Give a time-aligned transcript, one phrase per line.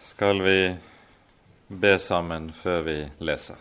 [0.00, 0.76] skal vi
[1.68, 3.58] be sammen før vi leser.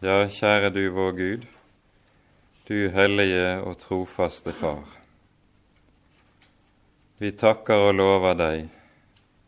[0.00, 1.46] Ja, kjære du vår Gud,
[2.68, 4.86] du hellige og trofaste Far.
[7.20, 8.68] Vi takker og lover deg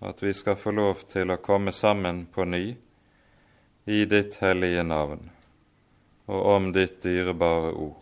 [0.02, 2.64] at vi skal få lov til å komme sammen på ny
[3.86, 5.30] i ditt hellige navn
[6.26, 8.01] og om ditt dyrebare ord.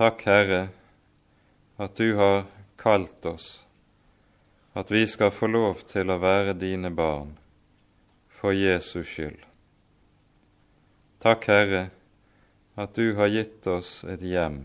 [0.00, 0.68] Takk, Herre,
[1.76, 3.66] at du har kalt oss,
[4.72, 7.34] at vi skal få lov til å være dine barn
[8.32, 9.42] for Jesus skyld.
[11.20, 11.82] Takk, Herre,
[12.80, 14.62] at du har gitt oss et hjem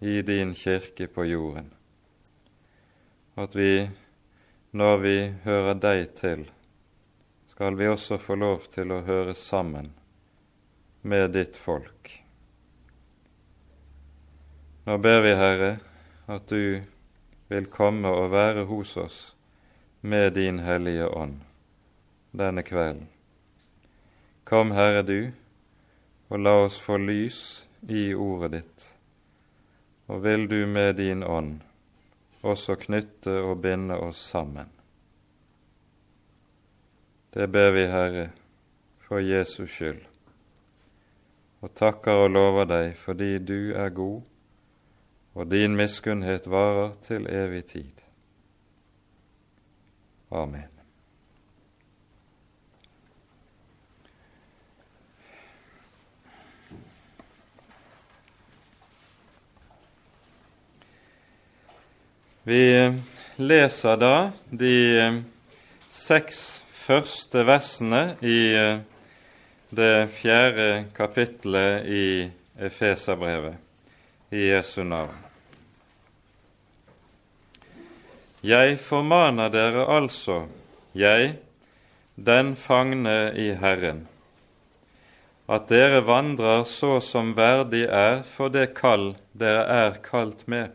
[0.00, 1.68] i din kirke på jorden,
[3.36, 3.90] at vi,
[4.72, 6.48] når vi hører deg til,
[7.52, 9.92] skal vi også få lov til å høre sammen
[11.04, 12.21] med ditt folk.
[14.84, 15.76] Nå ber vi, Herre,
[16.26, 16.82] at du
[17.48, 19.18] vil komme og være hos oss
[20.00, 21.36] med din Hellige Ånd
[22.32, 23.06] denne kvelden.
[24.44, 25.30] Kom, Herre, du,
[26.28, 27.38] og la oss få lys
[27.86, 28.88] i ordet ditt,
[30.10, 31.60] og vil du med din ånd
[32.42, 34.66] også knytte og binde oss sammen.
[37.30, 38.26] Det ber vi, Herre,
[39.06, 40.02] for Jesus skyld
[41.62, 44.31] og takker og lover deg fordi du er god,
[45.34, 48.02] og din miskunnhet varer til evig tid.
[50.30, 50.68] Amen.
[62.44, 62.62] Vi
[63.38, 64.14] leser da
[64.50, 65.22] de
[65.88, 68.40] seks første versene i
[69.72, 72.06] det fjerde kapitlet i
[72.58, 73.71] Efeserbrevet
[74.32, 75.16] i Jesu navn.
[78.42, 80.46] Jeg formaner dere altså,
[80.96, 81.34] jeg,
[82.16, 84.06] den fangne i Herren,
[85.52, 90.72] at dere vandrer så som verdig er for det kall dere er kalt med,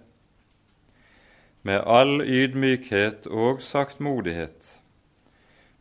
[1.66, 4.78] med all ydmykhet og saktmodighet,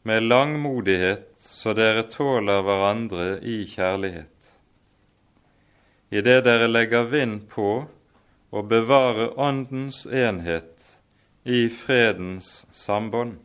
[0.02, 4.35] med langmodighet så dere tåler hverandre i kjærlighet.
[6.10, 7.70] Idet dere legger vind på
[8.50, 11.00] å bevare Åndens enhet
[11.44, 13.38] i fredens sambånd.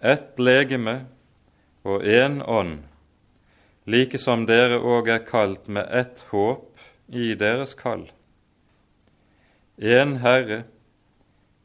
[0.00, 1.04] Ett legeme
[1.84, 2.78] og én ånd,
[3.84, 8.06] like som dere òg er kalt med ett håp i deres kall.
[9.76, 10.64] Én Herre,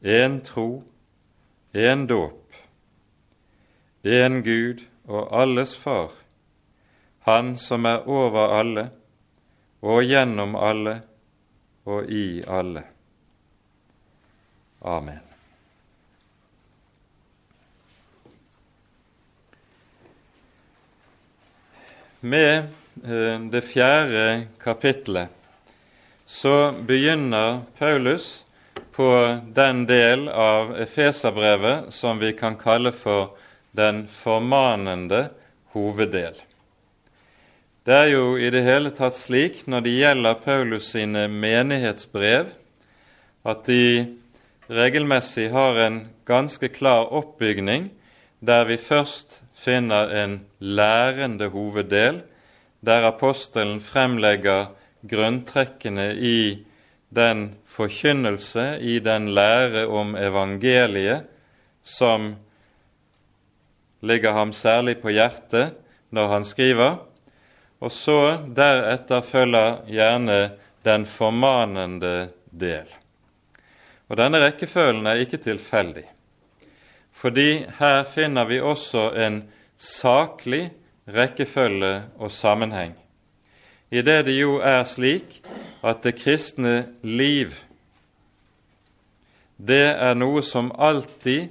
[0.02, 0.84] én tro,
[1.72, 2.46] én dåp
[4.06, 6.10] en Gud og alles Far,
[7.20, 8.90] Han som er over alle
[9.86, 10.98] og gjennom alle
[11.86, 12.82] og i alle.
[14.82, 15.22] Amen.
[22.26, 22.56] Med
[23.04, 24.26] eh, det fjerde
[24.58, 25.30] kapitlet
[26.26, 28.44] så begynner Paulus
[28.96, 29.10] på
[29.54, 33.36] den del av Efeserbrevet som vi kan kalle for
[33.76, 35.28] den formanende
[35.76, 36.34] hoveddel.
[37.86, 42.48] Det er jo i det hele tatt slik når det gjelder Paulus sine menighetsbrev,
[43.46, 44.16] at de
[44.66, 47.92] regelmessig har en ganske klar oppbygning,
[48.42, 52.24] der vi først finner en lærende hoveddel,
[52.82, 54.72] der apostelen fremlegger
[55.06, 56.66] grunntrekkene i
[57.14, 61.30] den forkynnelse, i den lære om evangeliet,
[61.86, 62.32] som
[64.02, 65.76] ligger ham særlig på hjertet
[66.10, 66.96] når han skriver,
[67.80, 68.20] og så
[68.56, 70.38] deretter følger gjerne
[70.86, 72.88] den formanende del.
[74.08, 76.06] Og Denne rekkefølgen er ikke tilfeldig,
[77.12, 79.42] fordi her finner vi også en
[79.76, 80.70] saklig
[81.08, 82.94] rekkefølge og sammenheng,
[83.90, 85.40] i det det jo er slik
[85.86, 87.54] at det kristne liv
[89.56, 91.48] det er noe som alltid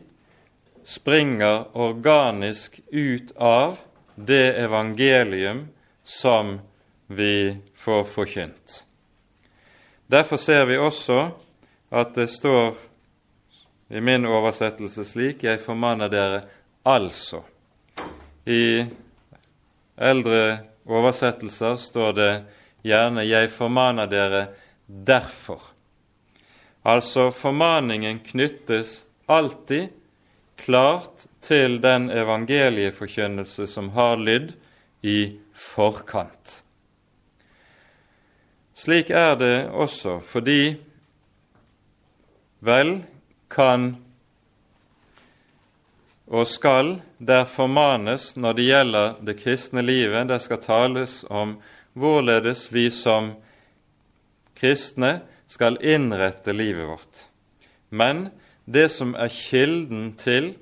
[0.85, 3.79] springer organisk ut av
[4.15, 5.65] det evangelium
[6.05, 6.59] som
[7.07, 8.83] vi får forkynt.
[10.07, 11.31] Derfor ser vi også
[11.89, 12.75] at det står
[13.89, 16.41] i min oversettelse slik Jeg formaner dere
[16.85, 17.41] altså.
[18.45, 18.85] I
[19.97, 22.33] eldre oversettelser står det
[22.85, 24.47] gjerne 'Jeg formaner dere
[24.87, 25.73] derfor'.
[26.85, 29.89] Altså formaningen knyttes alltid
[30.55, 34.53] klart til den evangelieforkynnelse som har lydd
[35.01, 36.61] i forkant.
[38.75, 40.75] Slik er det også fordi
[42.65, 42.97] vel
[43.49, 43.93] kan
[46.25, 50.27] og skal der formanes når det gjelder det kristne livet.
[50.27, 51.55] Det skal tales om
[51.93, 53.35] hvorledes vi som
[54.57, 57.21] kristne skal innrette livet vårt.
[57.89, 58.29] Men
[58.65, 60.55] det som er kilden til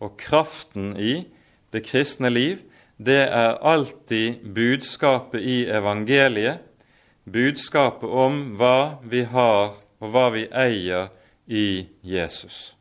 [0.00, 1.26] og kraften i
[1.70, 2.64] det kristne liv,
[3.00, 6.58] det er alltid budskapet i evangeliet,
[7.24, 11.08] budskapet om hva vi har og hva vi eier
[11.48, 12.74] i Jesus.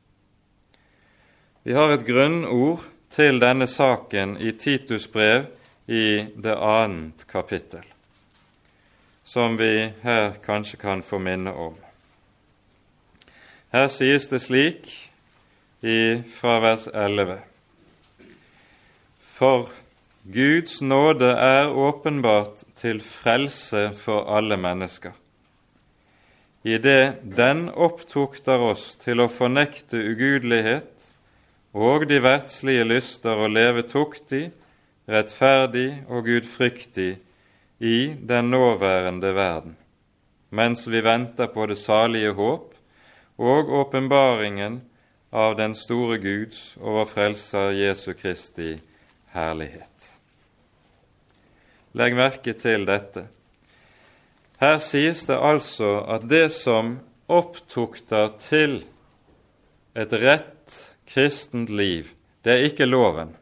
[1.64, 2.84] Vi har et grunnord
[3.16, 5.48] til denne saken i Titus brev
[5.88, 7.88] i det annet kapittel,
[9.24, 11.76] som vi her kanskje kan få minne om.
[13.72, 14.90] Her sies det slik
[15.80, 17.40] i fra vers 11.:
[19.24, 19.70] For
[20.30, 25.16] Guds nåde er åpenbart til frelse for alle mennesker,
[26.62, 31.08] idet den opptukter oss til å fornekte ugudelighet
[31.74, 34.52] og de verdslige lyster å leve tuktig,
[35.10, 37.10] rettferdig og gudfryktig
[37.80, 39.74] i den nåværende verden,
[40.54, 42.76] mens vi venter på det salige håp
[43.42, 44.78] og åpenbaringen
[45.34, 48.76] av den store Guds og vår Frelser Jesu Kristi
[49.34, 49.99] herlighet.
[52.00, 53.26] Legg merke til dette.
[54.60, 56.98] Her sies det altså at det som
[57.28, 58.80] opptukter til
[60.00, 60.78] et rett
[61.10, 62.12] kristent liv,
[62.44, 63.34] det er ikke loven.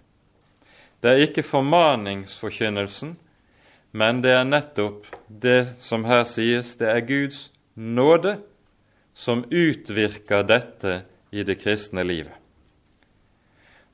[1.01, 3.15] Det er ikke formaningsforkynnelsen,
[3.93, 8.39] men det er nettopp det som her sies, det er Guds nåde
[9.13, 12.33] som utvirker dette i det kristne livet.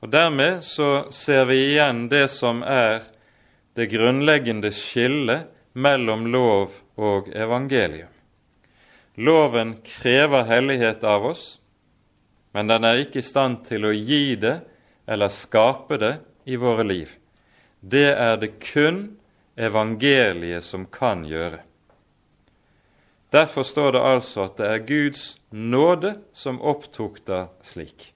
[0.00, 3.04] Og Dermed så ser vi igjen det som er
[3.74, 8.10] det grunnleggende skillet mellom lov og evangelium.
[9.14, 11.44] Loven krever hellighet av oss,
[12.54, 14.56] men den er ikke i stand til å gi det
[15.06, 16.14] eller skape det
[16.50, 17.10] i våre liv.
[17.80, 19.04] Det er det kun
[19.56, 21.60] evangeliet som kan gjøre.
[23.34, 28.12] Derfor står det altså at det er Guds nåde som opptukter slik.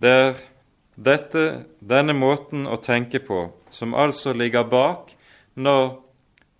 [0.00, 0.34] Det er
[0.94, 5.14] dette, denne måten å tenke på som altså ligger bak
[5.54, 5.96] når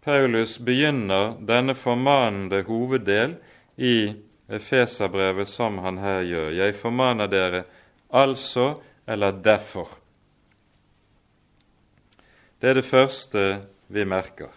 [0.05, 3.39] Paulus begynner denne formanende hoveddel
[3.77, 4.13] i
[4.45, 6.51] Efeserbrevet som han her gjør.
[6.53, 7.63] Jeg formaner dere
[8.13, 8.75] altså
[9.09, 9.89] eller derfor.
[12.61, 13.47] Det er det første
[13.89, 14.53] vi merker.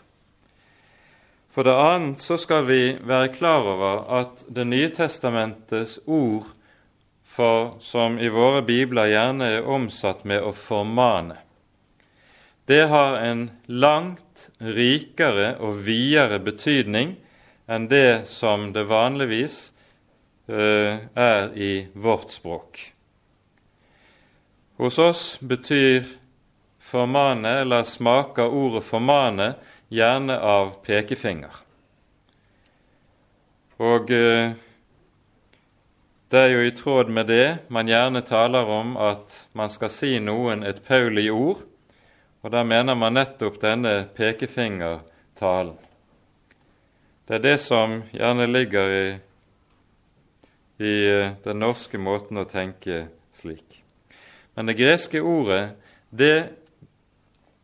[1.52, 6.52] For det annet så skal vi være klar over at Det nye testamentets ord
[7.38, 11.38] for, som i våre bibler gjerne er omsatt med å formane,
[12.68, 17.14] det har en langt rikere og videre betydning
[17.70, 19.68] enn det som det vanligvis
[20.48, 22.94] Eh, er i vårt språk.
[24.78, 26.06] Hos oss betyr
[26.80, 29.50] formane, eller smaker ordet formane,
[29.92, 31.60] gjerne av pekefinger.
[33.84, 34.56] Og eh,
[36.32, 40.18] det er jo i tråd med det man gjerne taler om at man skal si
[40.20, 41.62] noen et paulig ord,
[42.44, 45.78] og da mener man nettopp denne pekefingertalen.
[47.28, 49.08] Det er det som gjerne ligger i
[50.78, 53.08] i eh, den norske måten å tenke
[53.38, 53.82] slik.
[54.56, 55.78] Men det greske ordet,
[56.10, 56.50] det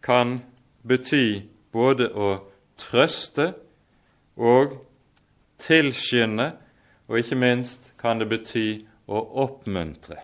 [0.04, 0.40] kan
[0.82, 1.44] bety
[1.74, 2.36] både å
[2.80, 3.52] trøste
[4.38, 4.80] og
[5.62, 6.52] tilskynde,
[7.14, 8.68] og ikke minst kan det bety
[9.06, 10.18] å oppmuntre.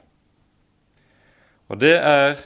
[1.69, 2.39] Og det er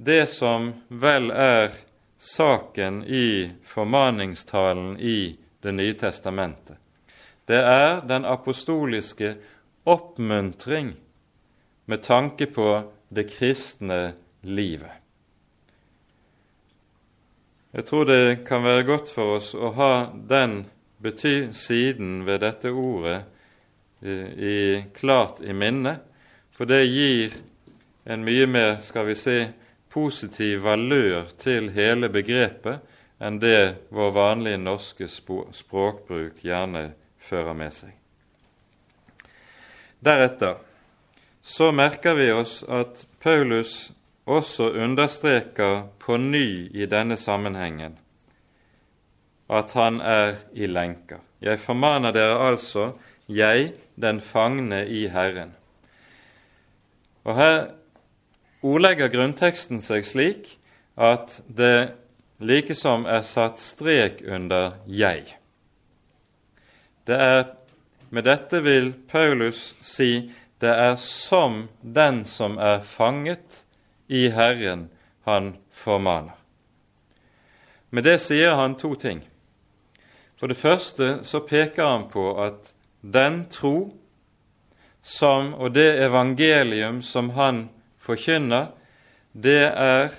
[0.00, 1.76] det som vel er
[2.18, 6.76] saken i formaningstalen i Det nye testamentet
[7.46, 9.34] det er den apostoliske
[9.84, 10.94] oppmuntring
[11.84, 14.92] med tanke på det kristne livet.
[17.74, 20.62] Jeg tror det kan være godt for oss å ha den
[21.02, 23.24] bety siden ved dette ordet
[24.02, 25.98] i, klart i minne,
[26.54, 27.34] for det gir
[28.04, 29.38] en mye mer, skal vi si,
[29.94, 32.82] positiv valør til hele begrepet
[33.22, 36.88] enn det vår vanlige norske språkbruk gjerne
[37.22, 37.92] fører med seg.
[40.04, 40.58] Deretter
[41.44, 43.92] så merker vi oss at Paulus
[44.24, 47.98] også understreker på ny i denne sammenhengen
[49.52, 51.20] at han er i lenker.
[51.40, 52.92] Jeg formaner dere altså,
[53.28, 55.54] jeg, den fangne i Herren.
[57.24, 57.58] Og Her
[58.64, 60.56] ordlegger grunnteksten seg slik
[60.96, 61.94] at det
[62.44, 65.34] likesom er satt strek under 'jeg'.
[67.06, 67.44] Det er,
[68.10, 73.64] Med dette vil Paulus si det er som den som er fanget
[74.08, 74.90] i Herren,
[75.24, 76.36] han formaner.
[77.90, 79.24] Med det sier han to ting.
[80.36, 82.74] For det første så peker han på at
[83.04, 83.92] den tro
[85.02, 87.68] som, og det evangelium som han
[88.00, 88.70] forkynner,
[89.32, 90.14] det er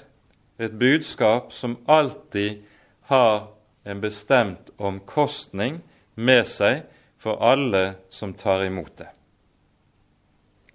[0.62, 2.62] et budskap som alltid
[3.10, 3.48] har
[3.84, 5.80] en bestemt omkostning
[6.14, 6.84] med seg
[7.18, 9.10] for alle som tar imot det.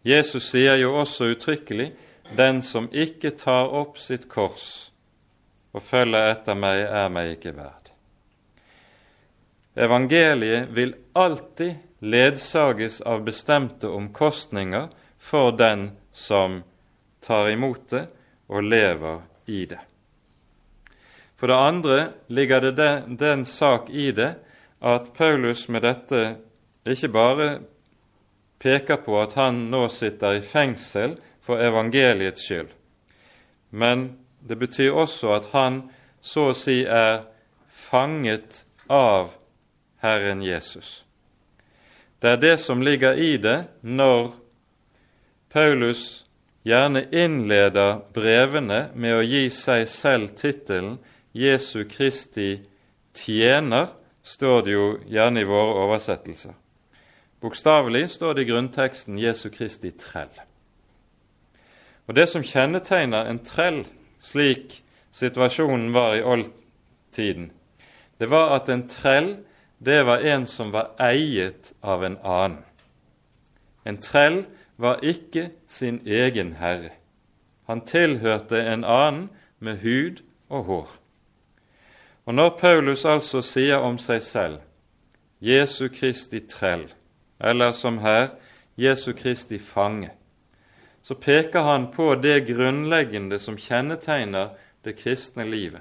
[0.03, 1.93] Jesus sier jo også uttrykkelig
[2.37, 4.93] 'Den som ikke tar opp sitt kors
[5.73, 7.91] og følger etter meg, er meg ikke verd'.
[9.77, 14.89] Evangeliet vil alltid ledsages av bestemte omkostninger
[15.19, 16.63] for den som
[17.21, 18.07] tar imot det
[18.49, 19.81] og lever i det.
[21.37, 24.35] For det andre ligger det den, den sak i det
[24.81, 26.23] at Paulus med dette
[26.89, 27.49] ikke bare
[28.61, 32.69] peker på at han nå sitter i fengsel for evangeliets skyld,
[33.71, 35.83] men det betyr også at han
[36.21, 37.23] så å si er
[37.69, 39.33] fanget av
[40.05, 41.05] Herren Jesus.
[42.21, 44.35] Det er det som ligger i det når
[45.51, 46.27] Paulus
[46.69, 50.99] gjerne innleder brevene med å gi seg selv tittelen
[51.33, 52.61] Jesu Kristi
[53.17, 53.89] tjener,
[54.23, 56.53] står det jo gjerne i våre oversettelser.
[57.41, 60.33] Bokstavelig står det i grunnteksten Jesu Kristi trell.
[62.07, 63.85] Og Det som kjennetegner en trell,
[64.21, 64.83] slik
[65.15, 67.53] situasjonen var i oldtiden,
[68.19, 69.39] det var at en trell
[69.81, 72.65] det var en som var eiet av en annen.
[73.85, 74.43] En trell
[74.77, 76.93] var ikke sin egen herre.
[77.65, 80.91] Han tilhørte en annen med hud og hår.
[82.29, 84.61] Og når Paulus altså sier om seg selv
[85.41, 86.91] Jesu Kristi trell,
[87.41, 88.35] eller som her
[88.77, 90.11] Jesu Kristi fange,
[91.03, 94.53] så peker han på det grunnleggende som kjennetegner
[94.85, 95.81] det kristne livet.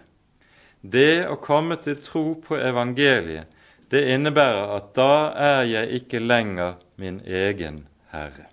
[0.81, 3.47] Det å komme til tro på evangeliet,
[3.91, 8.45] det innebærer at da er jeg ikke lenger min egen herre.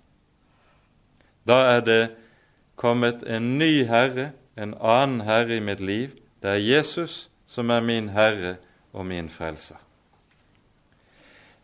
[1.47, 2.03] Da er det
[2.75, 6.09] kommet en ny herre, en annen herre i mitt liv.
[6.41, 8.57] Det er Jesus som er min herre
[8.93, 9.77] og min frelser.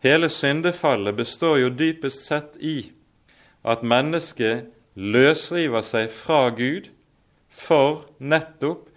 [0.04, 2.92] Hele syndefallet består jo dypest sett i
[3.64, 6.90] at mennesket løsriver seg fra Gud
[7.48, 8.90] for nettopp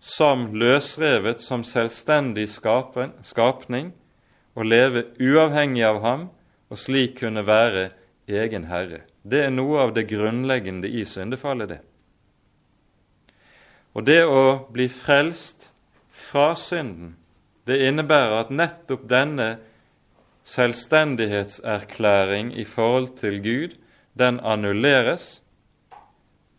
[0.00, 3.92] som løsrevet, som selvstendig skapning,
[4.56, 6.28] og leve uavhengig av ham
[6.70, 7.90] og slik kunne være
[8.30, 9.00] egen herre.
[9.22, 11.80] Det er noe av det grunnleggende i syndefallet, det.
[13.92, 15.70] Og det å bli frelst
[16.14, 17.16] fra synden,
[17.66, 19.58] det innebærer at nettopp denne
[20.48, 23.70] selvstendighetserklæring i forhold til Gud,
[24.18, 25.42] den annulleres.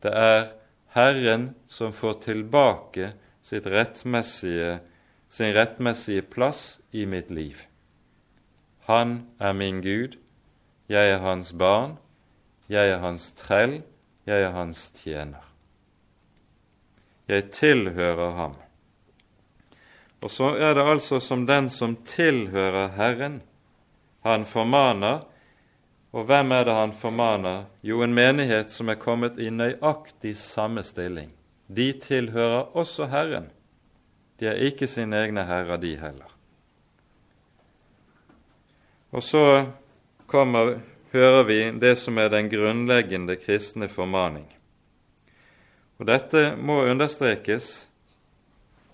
[0.03, 0.47] Det er
[0.95, 3.13] Herren som får tilbake
[3.59, 4.79] rettmessige,
[5.29, 7.55] sin rettmessige plass i mitt liv.
[8.87, 10.17] Han er min Gud,
[10.89, 11.97] jeg er hans barn,
[12.69, 13.81] jeg er hans trell,
[14.25, 15.43] jeg er hans tjener.
[17.27, 18.55] Jeg tilhører ham.
[20.21, 23.41] Og så er det altså som den som tilhører Herren,
[24.23, 25.23] han formaner.
[26.11, 27.63] Og hvem er det han formaner?
[27.83, 31.31] Jo, en menighet som er kommet i nøyaktig samme stilling.
[31.71, 33.49] De tilhører også Herren.
[34.39, 36.31] De er ikke sine egne herrer, de heller.
[39.11, 39.43] Og så
[40.27, 40.79] kommer,
[41.11, 44.47] hører vi det som er den grunnleggende kristne formaning.
[45.99, 47.69] Og dette må understrekes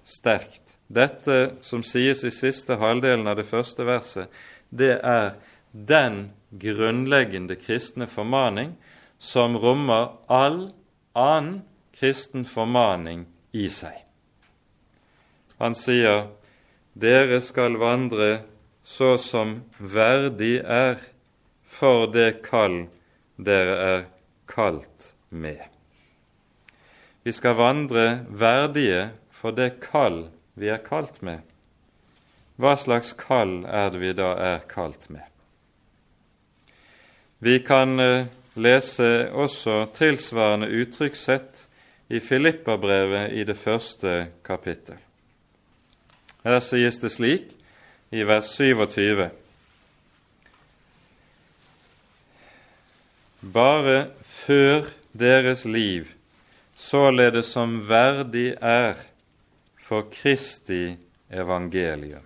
[0.03, 0.63] sterkt.
[0.87, 4.27] Dette som sies i siste halvdelen av det første verset,
[4.69, 5.37] det er
[5.71, 8.73] den grunnleggende kristne formaning
[9.19, 10.69] som rommer all
[11.15, 11.61] annen
[11.99, 14.03] kristen formaning i seg.
[15.57, 16.27] Han sier,
[16.93, 18.41] 'Dere skal vandre
[18.83, 21.01] så som verdig er
[21.65, 22.87] for det kall
[23.37, 24.05] dere er
[24.47, 25.69] kalt med.'
[27.23, 31.41] Vi skal vandre verdige for det kall vi er kalt med.
[32.57, 35.25] Hva slags kall er det vi da er kalt med?
[37.39, 38.25] Vi kan eh,
[38.55, 41.66] lese også tilsvarende uttrykkssett
[42.07, 44.99] i Filippabrevet i det første kapittel.
[46.43, 47.51] Her sies det slik
[48.11, 49.29] i vers 27.:
[53.53, 56.07] Bare før deres liv,
[56.75, 58.95] således som verdig er
[59.81, 60.95] for Kristi
[61.31, 62.23] evangelium.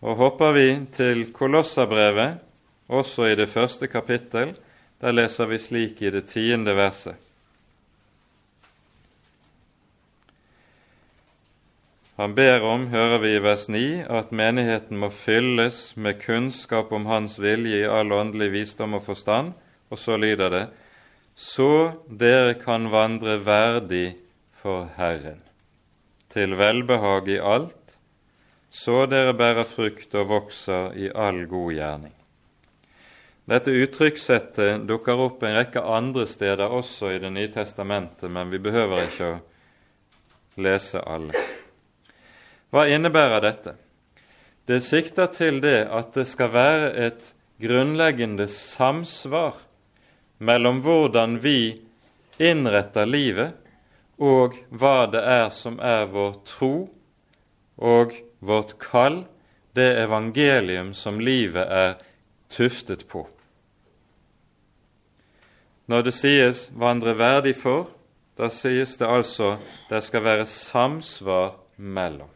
[0.00, 2.38] Og hopper vi til Kolossabrevet,
[2.88, 4.54] også i det første kapittel,
[5.00, 7.16] der leser vi slik i det tiende verset.
[12.20, 17.06] Han ber om, hører vi i vers 9, at menigheten må fylles med kunnskap om
[17.08, 19.54] Hans vilje i all åndelig visdom og forstand,
[19.88, 20.66] og så lyder det:"
[21.34, 24.18] Så dere kan vandre verdig
[24.52, 25.40] for Herren,
[26.28, 27.96] til velbehag i alt,
[28.70, 32.14] så dere bærer frukt og vokser i all god gjerning.
[33.48, 38.58] Dette uttrykkssettet dukker opp en rekke andre steder også i Det nye testamentet, men vi
[38.58, 39.40] behøver ikke å
[40.60, 41.32] lese alle.
[42.70, 43.74] Hva innebærer dette?
[44.66, 49.58] Det sikter til det at det skal være et grunnleggende samsvar
[50.38, 51.80] mellom hvordan vi
[52.40, 53.56] innretter livet,
[54.20, 56.74] og hva det er som er vår tro
[57.80, 59.24] og vårt kall,
[59.74, 61.94] det evangelium som livet er
[62.52, 63.26] tuftet på.
[65.86, 67.90] Når det sies 'vandre verdig for',
[68.38, 69.56] da sies det altså
[69.90, 72.28] det skal være samsvar mellom.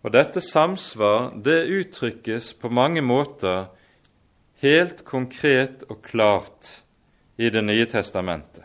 [0.00, 3.68] Og dette samsvar det uttrykkes på mange måter
[4.64, 6.76] helt konkret og klart
[7.40, 8.64] i Det nye testamentet.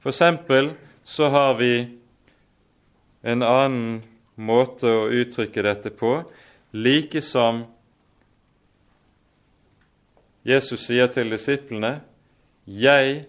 [0.00, 1.88] For eksempel så har vi
[3.22, 4.02] en annen
[4.36, 6.12] måte å uttrykke dette på,
[6.72, 7.64] like som
[10.44, 12.00] Jesus sier til disiplene
[12.64, 13.24] jeg,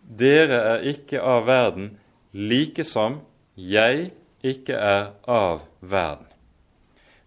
[0.00, 1.92] dere er ikke av verden,
[2.32, 3.20] like som
[3.54, 4.10] jeg
[4.42, 6.29] ikke er av verden.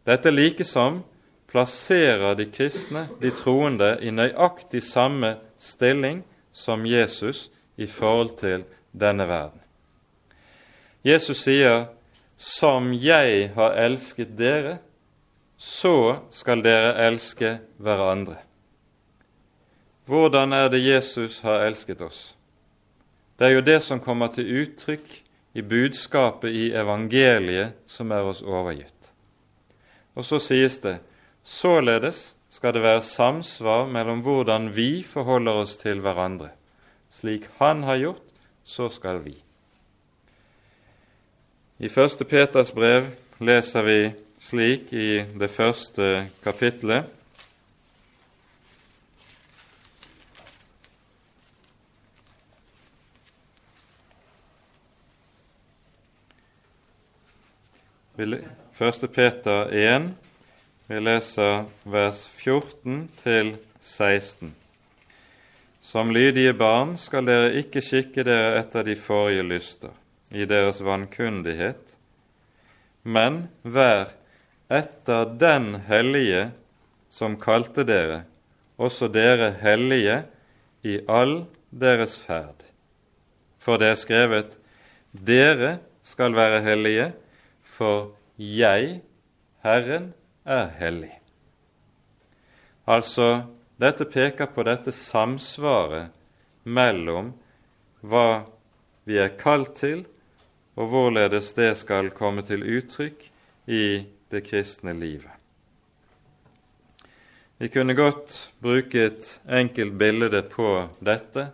[0.05, 1.01] Dette likesom
[1.47, 9.27] plasserer de kristne, de troende, i nøyaktig samme stilling som Jesus i forhold til denne
[9.27, 9.59] verden.
[11.03, 11.85] Jesus sier,
[12.37, 14.77] 'Som jeg har elsket dere,
[15.57, 18.37] så skal dere elske hverandre'.
[20.05, 22.35] Hvordan er det Jesus har elsket oss?
[23.39, 25.23] Det er jo det som kommer til uttrykk
[25.53, 28.92] i budskapet i evangeliet som er oss overgitt.
[30.15, 30.99] Og så sies det
[31.43, 36.51] således skal det være samsvar mellom hvordan vi forholder oss til hverandre.
[37.09, 38.27] Slik Han har gjort,
[38.63, 39.35] så skal vi.
[41.79, 43.99] I første Peters brev leser vi
[44.39, 47.09] slik i det første kapitlet
[58.73, 60.05] Første Peter 1,
[60.89, 64.49] vi leser vers 14 til 16.
[65.85, 69.91] Som lydige barn skal dere ikke skikke dere etter de forrige lyster,
[70.33, 71.83] i deres vankundighet,
[73.05, 74.15] men vær
[74.73, 76.47] etter den hellige
[77.13, 78.23] som kalte dere,
[78.81, 80.17] også dere hellige
[80.81, 82.65] i all deres ferd.
[83.61, 84.57] For det er skrevet:"
[85.13, 87.11] Dere skal være hellige,
[87.61, 89.01] for jeg,
[89.63, 90.13] Herren,
[90.45, 91.11] er hellig.
[92.87, 93.45] Altså,
[93.79, 96.11] dette peker på dette samsvaret
[96.63, 97.31] mellom
[98.03, 98.43] hva
[99.07, 100.03] vi er kalt til,
[100.75, 103.27] og hvorledes det skal komme til uttrykk
[103.69, 103.85] i
[104.33, 105.29] det kristne livet.
[107.61, 111.51] Vi kunne godt bruke et enkelt bilde på dette.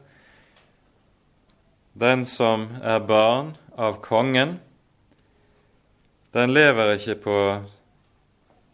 [1.93, 4.57] Den som er barn av kongen,
[6.31, 7.37] den lever ikke på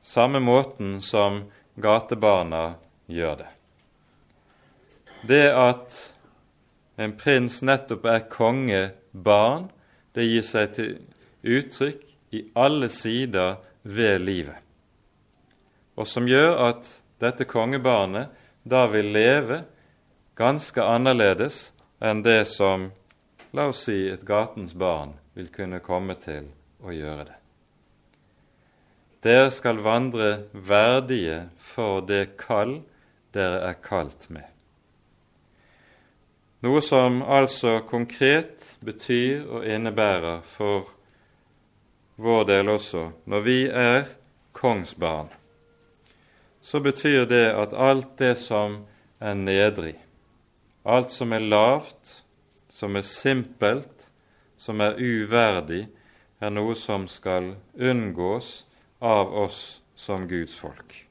[0.04, 1.44] samme måten som
[1.76, 2.76] gatebarna
[3.08, 3.52] gjør det.
[5.26, 6.02] Det at
[7.02, 9.70] en prins nettopp er kongebarn,
[10.16, 10.92] det gir seg til
[11.44, 12.04] uttrykk
[12.36, 14.60] i alle sider ved livet,
[15.96, 16.92] og som gjør at
[17.24, 18.32] dette kongebarnet
[18.64, 19.62] da vil leve
[20.36, 21.70] ganske annerledes
[22.04, 22.90] enn det som,
[23.56, 26.50] la oss si, et gatens barn vil kunne komme til
[26.84, 27.45] å gjøre det.
[29.26, 32.76] Dere skal vandre verdige for det kall
[33.34, 34.46] dere er kalt med.
[36.62, 40.92] Noe som altså konkret betyr og innebærer for
[42.22, 44.06] vår del også, når vi er
[44.54, 45.34] kongsbarn,
[46.62, 48.80] så betyr det at alt det som
[49.20, 49.96] er nedrig,
[50.86, 52.22] alt som er lavt,
[52.70, 54.08] som er simpelt,
[54.58, 55.88] som er uverdig,
[56.42, 58.64] er noe som skal unngås
[59.06, 61.06] av oss som Guds folk.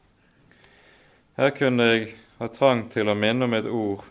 [1.36, 4.02] Her kunne jeg ha trang til å minne om et ord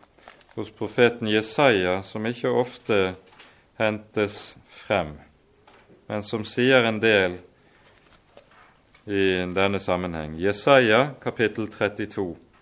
[0.55, 2.99] hos profeten Jesaja som ikke ofte
[3.79, 5.17] hentes frem,
[6.07, 7.39] men som sier en del
[9.03, 10.37] i denne sammenheng.
[10.39, 12.52] Jesaja kapittel 32.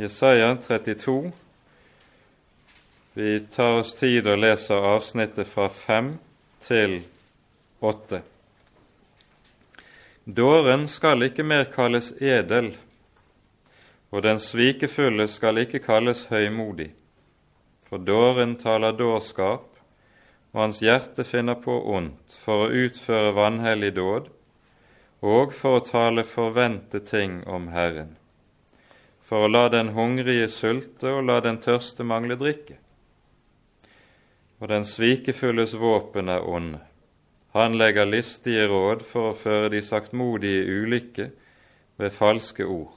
[0.00, 1.32] Jesaja 32.
[3.14, 6.14] Vi tar oss tid og leser avsnittet fra fem
[6.64, 6.94] til
[7.84, 8.22] åtte.
[10.24, 12.70] Dåren skal ikke mer kalles edel,
[14.08, 16.94] og den svikefulle skal ikke kalles høymodig.
[17.90, 19.66] For dåren taler dårskap,
[20.54, 24.32] og hans hjerte finner på ondt for å utføre vanhellig dåd
[25.20, 28.16] og for å tale forvente ting om Herren
[29.30, 32.74] for å la den hungrige sulte og la den tørste mangle drikke.
[34.58, 36.80] Og den svikefulles våpen er onde.
[37.54, 41.28] Han legger listige råd for å føre de saktmodige i ulykke
[42.02, 42.96] ved falske ord,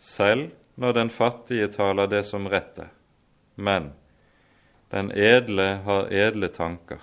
[0.00, 2.90] selv når den fattige taler det som rett er.
[3.56, 3.90] Men
[4.92, 7.00] den edle har edle tanker,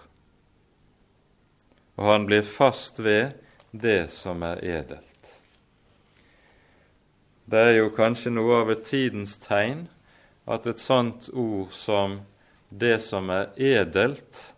[1.98, 3.38] og han blir fast ved
[3.72, 5.09] det som er edelt.
[7.50, 9.88] Det er jo kanskje noe av et tidens tegn
[10.46, 12.20] at et sånt ord som
[12.70, 14.54] 'det som er edelt',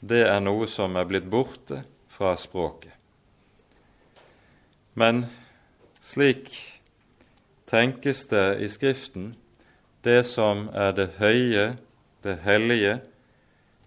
[0.00, 2.92] det er noe som er blitt borte fra språket.
[4.94, 5.26] Men
[6.02, 6.50] slik
[7.66, 9.36] tenkes det i Skriften.
[10.04, 11.76] Det som er det høye,
[12.22, 13.00] det hellige,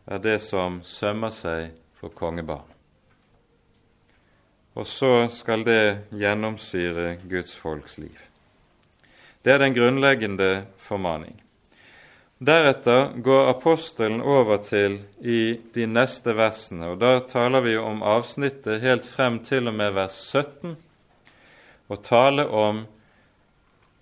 [0.08, 2.72] er det som sømmer seg for kongebarn.
[4.76, 8.31] Og så skal det gjennomsyre Guds folks liv.
[9.42, 11.36] Det er den grunnleggende formaning.
[12.42, 18.82] Deretter går apostelen over til i de neste versene, og da taler vi om avsnittet
[18.82, 20.74] helt frem til og med vers 17,
[21.90, 22.86] og taler om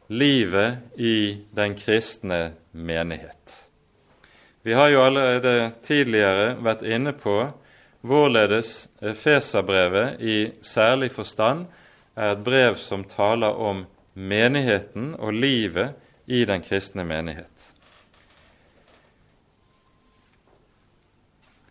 [0.08, 3.66] livet i den kristne menighet.
[4.64, 7.38] Vi har jo allerede tidligere vært inne på
[8.02, 11.68] hvorledes Feserbrevet i særlig forstand
[12.16, 13.86] er et brev som taler om
[14.20, 15.96] menigheten og livet
[16.28, 17.70] i den kristne menighet.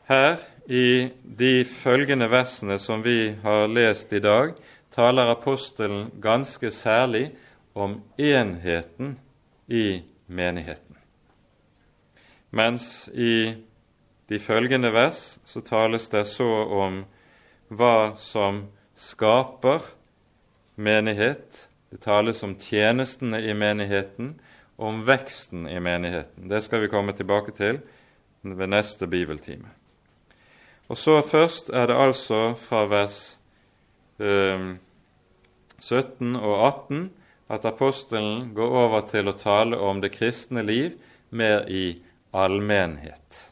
[0.08, 1.08] Her, i
[1.38, 4.54] de følgende versene som vi har lest i dag,
[4.92, 7.28] taler apostelen ganske særlig
[7.74, 9.18] om enheten
[9.68, 10.96] i menigheten.
[12.50, 13.54] Mens i
[14.28, 16.48] de følgende vers så tales det så
[16.80, 17.02] om
[17.68, 18.64] hva som
[18.96, 19.84] skaper
[20.76, 24.34] menighet, det tales om tjenestene i menigheten,
[24.76, 26.48] om veksten i menigheten.
[26.48, 27.80] Det skal vi komme tilbake til
[28.42, 29.68] ved neste bibeltime.
[30.88, 33.38] Og så først er det altså fra vers
[34.20, 34.76] eh,
[35.80, 37.10] 17 og 18
[37.48, 40.96] at apostelen går over til å tale om det kristne liv
[41.30, 41.98] mer i
[42.32, 43.44] allmennhet.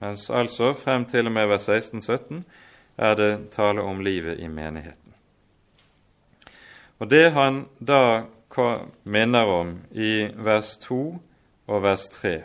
[0.00, 2.42] Mens altså frem til og med vers 16-17
[2.96, 4.99] er det tale om livet i menigheten.
[7.00, 8.26] Og Det han da
[9.04, 11.18] minner om i vers 2
[11.66, 12.42] og vers 3,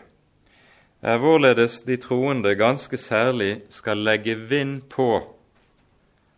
[1.02, 5.10] er hvorledes de troende ganske særlig skal legge vind på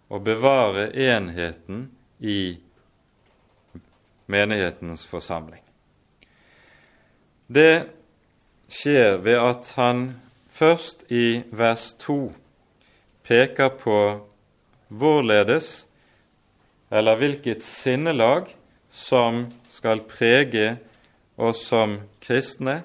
[0.10, 2.58] å bevare enheten i
[4.26, 5.62] menighetens forsamling.
[7.48, 7.88] Det
[8.68, 10.08] skjer ved at han
[10.50, 12.34] først i vers 2
[13.28, 14.00] peker på
[14.88, 15.87] hvorledes
[16.90, 18.48] eller hvilket sinnelag
[18.92, 20.78] som skal prege
[21.36, 22.82] oss som kristne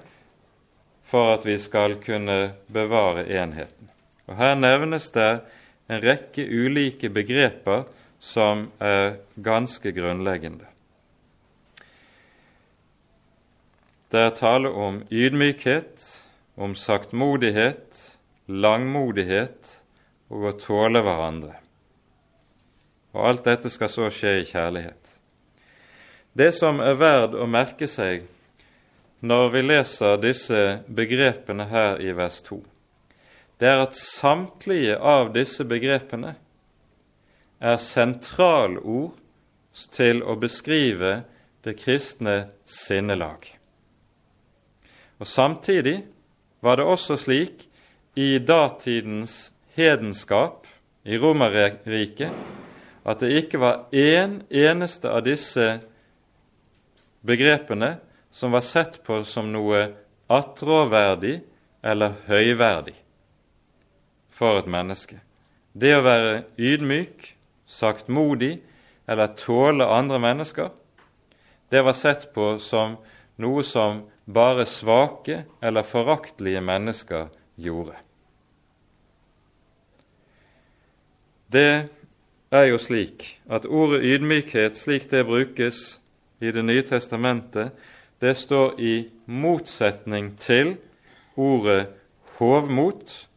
[1.07, 3.89] for at vi skal kunne bevare enheten.
[4.27, 5.31] Og Her nevnes det
[5.91, 7.85] en rekke ulike begreper
[8.23, 10.69] som er ganske grunnleggende.
[14.13, 16.05] Det er tale om ydmykhet,
[16.55, 17.97] om saktmodighet,
[18.45, 19.71] langmodighet
[20.29, 21.62] og å tåle hverandre.
[23.13, 25.09] Og alt dette skal så skje i kjærlighet.
[26.33, 28.25] Det som er verd å merke seg
[29.23, 32.57] når vi leser disse begrepene her i vers 2,
[33.61, 36.33] det er at samtlige av disse begrepene
[37.63, 39.13] er sentralord
[39.93, 41.21] til å beskrive
[41.63, 43.45] det kristne sinnelag.
[45.21, 46.01] Og Samtidig
[46.59, 47.63] var det også slik
[48.19, 50.67] i datidens hedenskap
[51.07, 52.62] i Romerriket
[53.03, 55.79] at det ikke var én en eneste av disse
[57.21, 57.97] begrepene
[58.31, 59.85] som var sett på som noe
[60.31, 61.41] attråverdig
[61.83, 62.95] eller høyverdig
[64.33, 65.19] for et menneske.
[65.73, 67.33] Det å være ydmyk,
[67.67, 68.55] saktmodig
[69.09, 70.71] eller tåle andre mennesker,
[71.69, 72.97] det var sett på som
[73.41, 77.97] noe som bare svake eller foraktelige mennesker gjorde.
[81.53, 81.89] Det
[82.53, 85.99] er jo slik at ordet ydmykhet, slik det brukes
[86.41, 87.71] i Det nye testamentet,
[88.21, 90.75] det står i motsetning til
[91.35, 91.87] ordet
[92.37, 93.27] hovmot,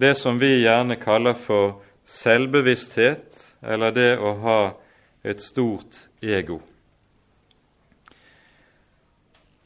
[0.00, 4.60] det som vi gjerne kaller for selvbevissthet, eller det å ha
[5.24, 6.60] et stort ego.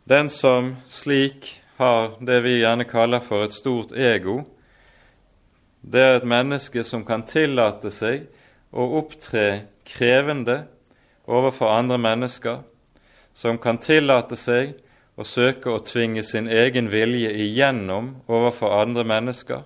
[0.04, 4.42] Den som slik har det vi gjerne kaller for et stort ego,
[5.80, 8.26] det er et menneske som kan tillate seg
[8.75, 10.65] å opptre krevende
[11.31, 12.63] overfor andre mennesker,
[13.35, 14.75] som kan tillate seg
[15.15, 19.63] å søke å tvinge sin egen vilje igjennom overfor andre mennesker,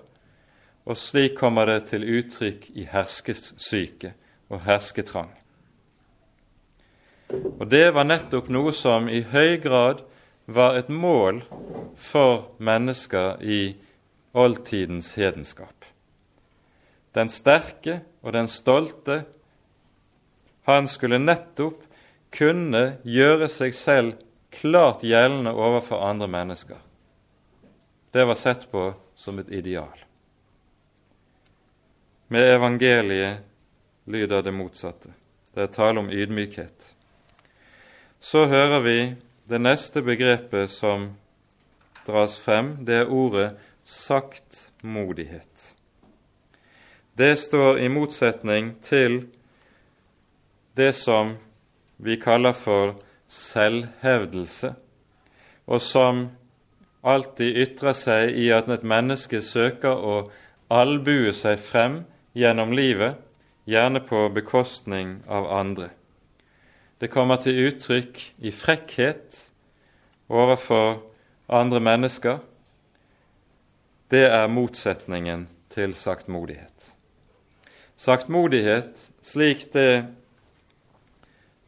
[0.85, 4.13] og slik kommer det til uttrykk i herskesyke
[4.49, 5.29] og hersketrang.
[7.29, 10.01] Og Det var nettopp noe som i høy grad
[10.49, 11.43] var et mål
[11.95, 13.75] for mennesker i
[14.33, 15.78] oldtidens hedenskap.
[17.15, 19.23] Den sterke og den stolte,
[20.69, 21.81] han skulle nettopp
[22.35, 24.19] kunne gjøre seg selv
[24.53, 26.77] klart gjeldende overfor andre mennesker.
[28.11, 30.05] Det var sett på som et ideal.
[32.29, 33.41] Med evangeliet
[34.05, 35.13] lyder det motsatte.
[35.53, 36.85] Det er tale om ydmykhet.
[38.19, 38.97] Så hører vi
[39.49, 41.09] det neste begrepet som
[42.05, 43.49] dras frem, det er ordet
[43.85, 45.78] saktmodighet.
[47.19, 49.25] Det står i motsetning til
[50.79, 51.33] det som
[51.97, 52.93] vi kaller for
[53.27, 54.69] selvhevdelse,
[55.67, 56.21] og som
[57.03, 60.13] alltid ytrer seg i at et menneske søker å
[60.71, 61.97] albue seg frem
[62.39, 63.17] gjennom livet,
[63.67, 65.89] gjerne på bekostning av andre.
[67.03, 69.41] Det kommer til uttrykk i frekkhet
[70.31, 71.01] overfor
[71.51, 72.39] andre mennesker.
[74.07, 76.95] Det er motsetningen til saktmodighet.
[77.99, 80.05] Saktmodighet, slik det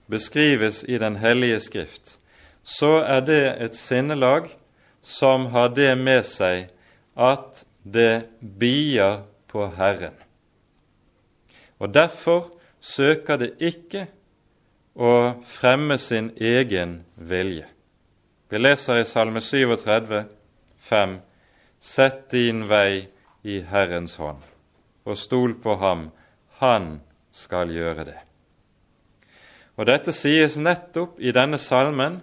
[0.07, 2.19] beskrives i Den hellige skrift,
[2.63, 4.47] så er det et sinnelag
[5.01, 6.69] som har det med seg
[7.19, 10.15] at det bier på Herren.
[11.79, 12.47] Og Derfor
[12.79, 14.05] søker det ikke
[14.95, 17.67] å fremme sin egen vilje.
[18.49, 20.23] Vi leser i Salme 37,
[20.79, 21.19] 5,
[21.81, 23.07] Sett din vei
[23.43, 24.41] i Herrens hånd,
[25.05, 26.11] og stol på ham,
[26.61, 26.99] han
[27.33, 28.19] skal gjøre det.
[29.79, 32.19] Og Dette sies nettopp i denne salmen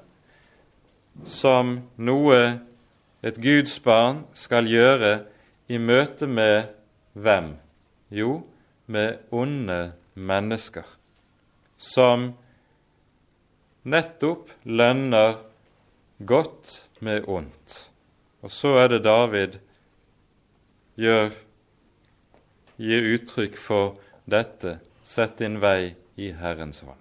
[1.27, 2.39] som noe
[3.27, 5.25] et Guds barn skal gjøre
[5.69, 6.71] i møte med
[7.19, 7.57] hvem?
[8.15, 8.45] Jo,
[8.87, 10.87] med onde mennesker,
[11.79, 12.31] som
[13.85, 15.43] nettopp lønner
[16.25, 17.83] godt med ondt.
[18.43, 19.59] Og så er det David
[20.99, 21.35] gir
[22.79, 23.99] uttrykk for
[24.29, 27.01] dette sett din vei i Herrens hånd.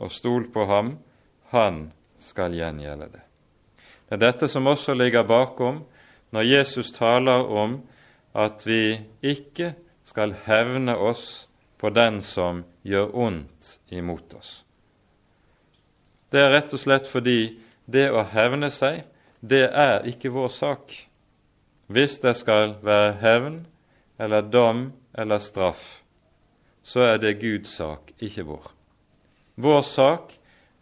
[0.00, 0.96] Og stol på ham,
[1.52, 3.22] han skal gjengjelde det.
[4.08, 5.84] Det er dette som også ligger bakom
[6.34, 7.78] når Jesus taler om
[8.34, 11.46] at vi ikke skal hevne oss
[11.78, 14.64] på den som gjør ondt imot oss.
[16.32, 17.54] Det er rett og slett fordi
[17.86, 19.04] det å hevne seg,
[19.40, 20.94] det er ikke vår sak.
[21.86, 23.58] Hvis det skal være hevn
[24.18, 26.02] eller dom eller straff,
[26.82, 28.66] så er det Guds sak, ikke vår.
[29.54, 30.34] Vår sak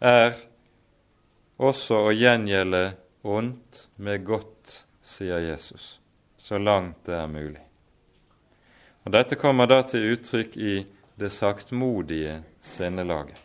[0.03, 0.33] er
[1.61, 2.83] også å gjengjelde
[3.23, 5.99] ondt med godt, sier Jesus,
[6.41, 7.63] så langt det er mulig.
[9.03, 10.75] Og Dette kommer da til uttrykk i
[11.19, 13.43] det saktmodige sinnelaget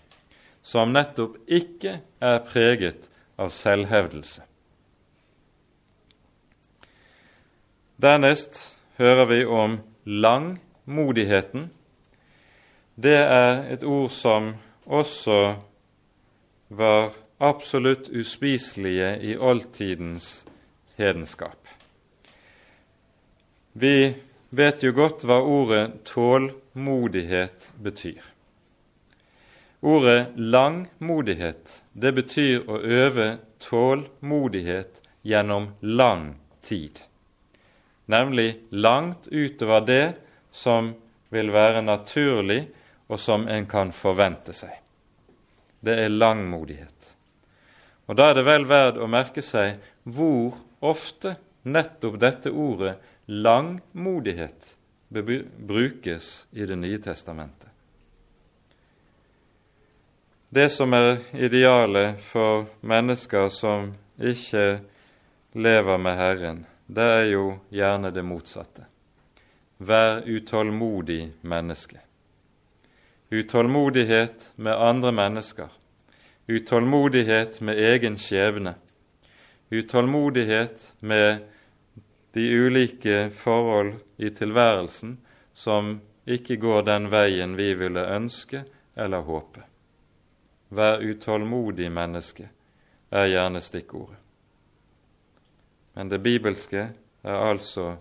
[0.68, 3.06] som nettopp ikke er preget
[3.40, 4.42] av selvhevdelse.
[7.98, 8.60] Dernest
[9.00, 9.78] hører vi om
[10.88, 11.70] langmodigheten.
[12.94, 14.54] Det er et ord som
[14.86, 15.56] også
[16.68, 20.46] var absolutt uspiselige i oldtidens
[20.96, 21.68] hedenskap.
[23.72, 24.14] Vi
[24.50, 28.22] vet jo godt hva ordet tålmodighet betyr.
[29.80, 36.98] Ordet langmodighet det betyr å øve tålmodighet gjennom lang tid,
[38.06, 40.06] nemlig langt utover det
[40.58, 40.90] som
[41.30, 42.66] vil være naturlig,
[43.08, 44.74] og som en kan forvente seg.
[45.80, 47.14] Det er langmodighet.
[48.08, 51.36] Og Da er det vel verd å merke seg hvor ofte
[51.68, 52.96] nettopp dette ordet
[53.28, 54.74] langmodighet
[55.08, 57.68] brukes i Det nye testamentet.
[60.50, 64.80] Det som er idealet for mennesker som ikke
[65.52, 68.86] lever med Herren, det er jo gjerne det motsatte.
[69.78, 72.00] Vær utålmodig menneske.
[73.30, 75.68] Utålmodighet med andre mennesker.
[76.46, 78.74] Utålmodighet med egen skjebne.
[79.70, 81.44] Utålmodighet med
[82.32, 85.18] de ulike forhold i tilværelsen
[85.54, 88.64] som ikke går den veien vi ville ønske
[88.96, 89.62] eller håpe.
[90.68, 92.48] Vær utålmodig menneske
[93.10, 94.18] er gjerne stikkordet.
[95.94, 96.90] Men det bibelske
[97.22, 97.96] er altså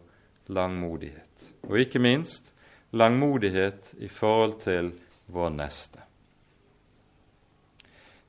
[0.49, 1.53] langmodighet.
[1.67, 2.53] Og ikke minst
[2.91, 4.91] langmodighet i forhold til
[5.27, 6.03] vår neste.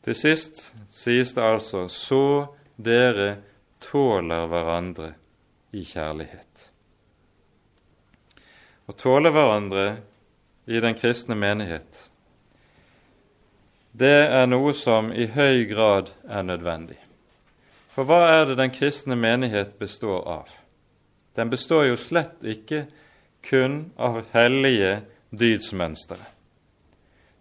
[0.05, 0.61] Til sist
[0.95, 3.37] sies det altså så dere
[3.83, 5.13] tåler hverandre
[5.77, 6.69] i kjærlighet.
[8.89, 9.89] Å tåle hverandre
[10.69, 12.09] i den kristne menighet,
[13.99, 16.99] det er noe som i høy grad er nødvendig.
[17.93, 20.53] For hva er det den kristne menighet består av?
[21.39, 22.89] Den består jo slett ikke
[23.47, 24.99] kun av hellige
[25.31, 26.19] dydsmønstre.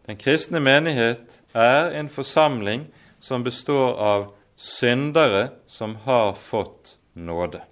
[0.05, 2.86] Den kristne menighet er en forsamling
[3.19, 7.63] som består av syndere som har fått nåde.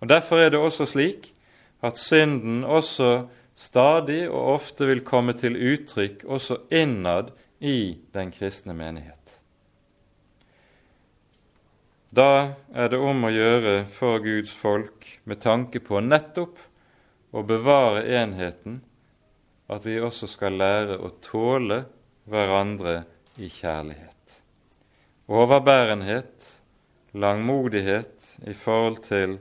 [0.00, 1.32] Og Derfor er det også slik
[1.82, 8.74] at synden også stadig og ofte vil komme til uttrykk også innad i den kristne
[8.76, 9.25] menighet.
[12.10, 16.60] Da er det om å gjøre for Guds folk med tanke på nettopp
[17.34, 18.80] å bevare enheten,
[19.66, 21.82] at vi også skal lære å tåle
[22.30, 23.00] hverandre
[23.42, 24.36] i kjærlighet.
[25.26, 26.52] Overbærenhet,
[27.18, 29.38] langmodighet i forhold til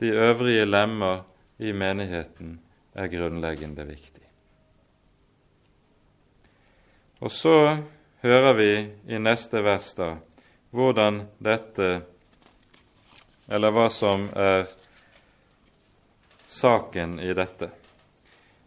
[0.00, 1.26] de øvrige lemmer
[1.60, 2.56] i menigheten
[2.96, 4.24] er grunnleggende viktig.
[7.20, 7.58] Og så
[8.22, 8.72] hører vi
[9.10, 10.14] i neste vers da
[10.70, 12.00] hvordan dette,
[13.48, 14.66] eller hva som er
[16.46, 17.70] saken i dette.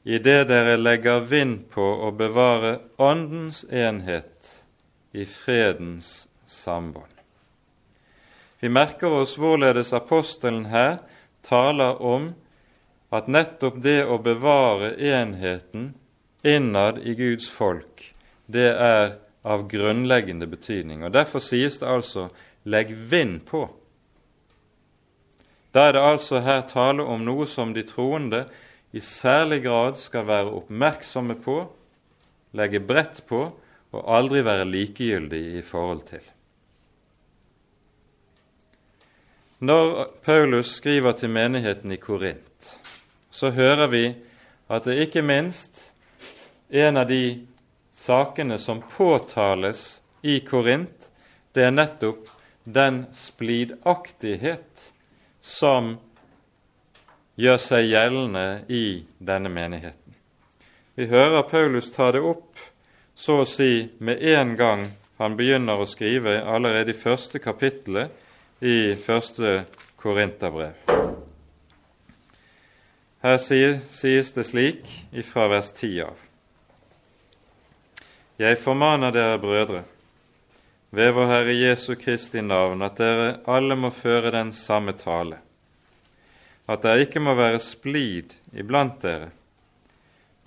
[0.04, 4.50] I det dere legger vind på å bevare Åndens enhet
[5.14, 7.06] i fredens sambånd.
[8.62, 11.00] Vi merker oss hvorledes apostelen her
[11.46, 12.32] taler om
[13.14, 15.92] at nettopp det å bevare enheten
[16.42, 18.06] innad i Guds folk,
[18.46, 21.04] det er av grunnleggende betydning.
[21.04, 22.30] Og Derfor sies det altså
[22.63, 23.69] 'legg vind på'.
[25.73, 28.45] Da er det altså her tale om noe som de troende
[28.91, 31.71] i særlig grad skal være oppmerksomme på,
[32.54, 33.54] legge bredt på
[33.91, 36.19] og aldri være likegyldig i forhold til.
[39.60, 42.80] Når Paulus skriver til menigheten i Korint,
[43.32, 44.15] så hører vi
[44.69, 45.91] at det ikke minst
[46.69, 47.47] en av de
[48.02, 51.12] sakene som påtales i Korint,
[51.54, 52.30] det er nettopp
[52.64, 54.88] den splidaktighet
[55.42, 55.96] som
[57.36, 60.16] gjør seg gjeldende i denne menigheten.
[60.96, 62.60] Vi hører Paulus ta det opp
[63.16, 64.88] så å si med en gang
[65.22, 68.10] han begynner å skrive allerede i første kapittelet
[68.66, 69.62] i første
[70.02, 70.74] Korinterbrev.
[73.22, 76.31] Her sies det slik ifra vers 10 av.
[78.41, 79.84] Jeg formaner dere brødre,
[80.91, 85.38] ved vår Herre Jesu Kristi navn, at dere alle må føre den samme tale,
[86.65, 89.30] at det ikke må være splid iblant dere,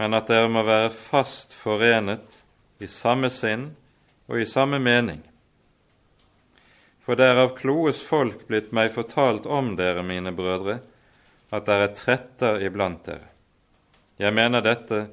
[0.01, 2.43] men at dere må være fast forenet
[2.83, 3.71] i samme sinn
[4.27, 5.23] og i samme mening
[7.05, 10.79] for det er av kloes folk blitt meg fortalt om dere, mine brødre,
[11.53, 13.29] at dere er tretter iblant dere.
[14.17, 15.09] Jeg mener dette,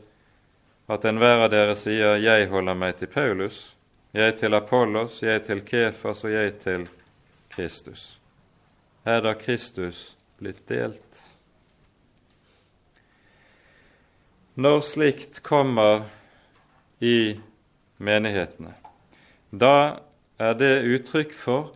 [0.91, 3.75] at enhver av dere sier 'Jeg holder meg til Paulus',
[4.13, 6.89] 'Jeg til Apollos', 'Jeg til Kefas' og 'Jeg til
[7.49, 8.17] Kristus'.
[9.05, 11.21] Er da Kristus blitt delt?
[14.55, 16.03] Når slikt kommer
[16.99, 17.39] i
[17.97, 18.73] menighetene,
[19.51, 19.99] da
[20.39, 21.71] er det uttrykk for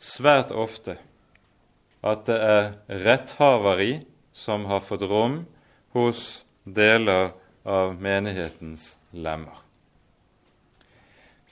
[0.00, 0.96] svært ofte
[2.02, 5.46] at det er retthaveri som har fått rom
[5.92, 7.43] hos deler av
[7.98, 9.60] menighetens lemmer.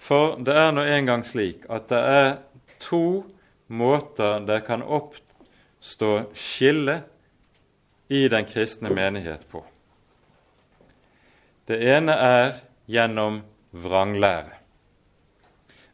[0.03, 2.31] For det er nå engang slik at det er
[2.83, 3.23] to
[3.73, 7.01] måter det kan oppstå skille
[8.13, 9.63] i den kristne menighet på.
[11.71, 12.59] Det ene er
[12.91, 13.41] gjennom
[13.73, 14.59] vranglære.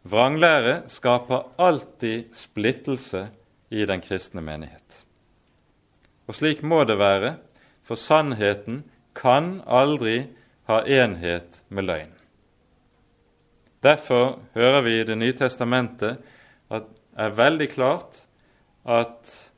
[0.09, 3.27] Vranglære skaper alltid splittelse
[3.71, 5.05] i den kristne menighet.
[6.27, 7.37] Og slik må det være,
[7.85, 8.83] for sannheten
[9.19, 10.23] kan aldri
[10.69, 12.15] ha enhet med løgn.
[13.83, 16.19] Derfor hører vi i Det nye testamentet
[16.71, 18.21] at det er veldig klart
[18.87, 19.51] at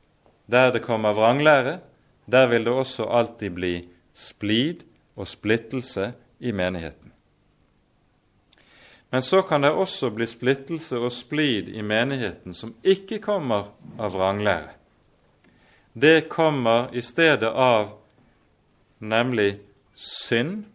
[0.49, 1.79] der det kommer vranglære,
[2.25, 4.81] der vil det også alltid bli splid
[5.15, 7.11] og splittelse i menigheten.
[9.11, 14.13] Men så kan det også bli splittelse og splid i menigheten som ikke kommer av
[14.13, 14.71] vranglære.
[15.93, 18.00] Det kommer i stedet av
[19.01, 19.59] nemlig
[19.95, 20.65] synd,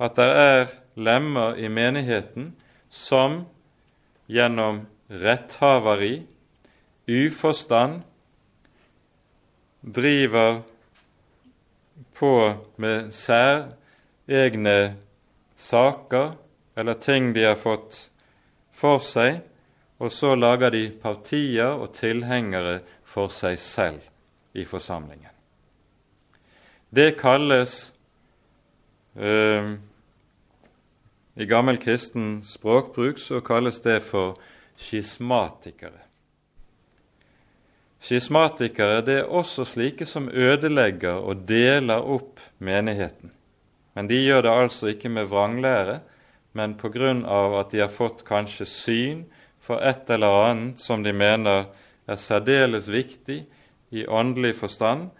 [0.00, 0.66] at det er
[0.96, 2.54] lemmer i menigheten
[2.90, 3.44] som
[4.26, 6.26] gjennom retthaveri,
[7.06, 8.00] uforstand,
[9.82, 10.62] driver
[12.18, 12.32] på
[12.76, 14.96] med særegne
[15.56, 16.32] saker
[16.76, 18.00] eller ting de har fått
[18.76, 19.38] for seg,
[20.02, 24.02] og så lager de partier og tilhengere for seg selv
[24.58, 25.35] i forsamlingen.
[26.90, 27.92] Det kalles
[29.16, 29.72] eh,
[31.34, 34.36] I gammel kristen språkbruk så kalles det for
[34.76, 36.04] skismatikere.
[38.00, 43.32] Skismatikere det er også slike som ødelegger og deler opp menigheten.
[43.96, 46.00] Men de gjør det altså ikke med vranglære,
[46.52, 46.76] men
[47.24, 49.24] av at de har fått kanskje syn
[49.60, 51.66] for et eller annet som de mener
[52.06, 53.44] er særdeles viktig
[53.90, 55.10] i åndelig forstand.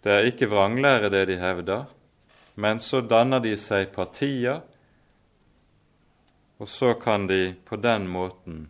[0.00, 1.84] Det er ikke vranglære det de hevder,
[2.54, 4.62] men så danner de seg partier,
[6.60, 8.68] og så kan de på den måten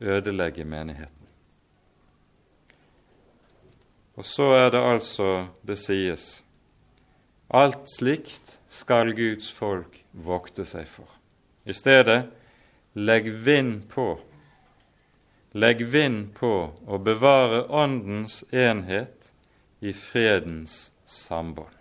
[0.00, 1.28] ødelegge menigheten.
[4.16, 5.28] Og så er det altså
[5.66, 6.42] det sies
[7.52, 11.08] alt slikt skal Guds folk vokte seg for.
[11.68, 12.24] I stedet
[12.96, 14.06] legg vind på,
[15.52, 16.52] legg vind på
[16.88, 19.21] å bevare Åndens enhet
[19.82, 21.74] i fredens sambånd.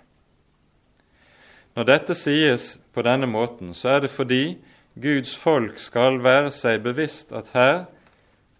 [1.77, 4.57] Når dette sies på denne måten, så er det fordi
[4.99, 7.85] Guds folk skal være seg bevisst at her,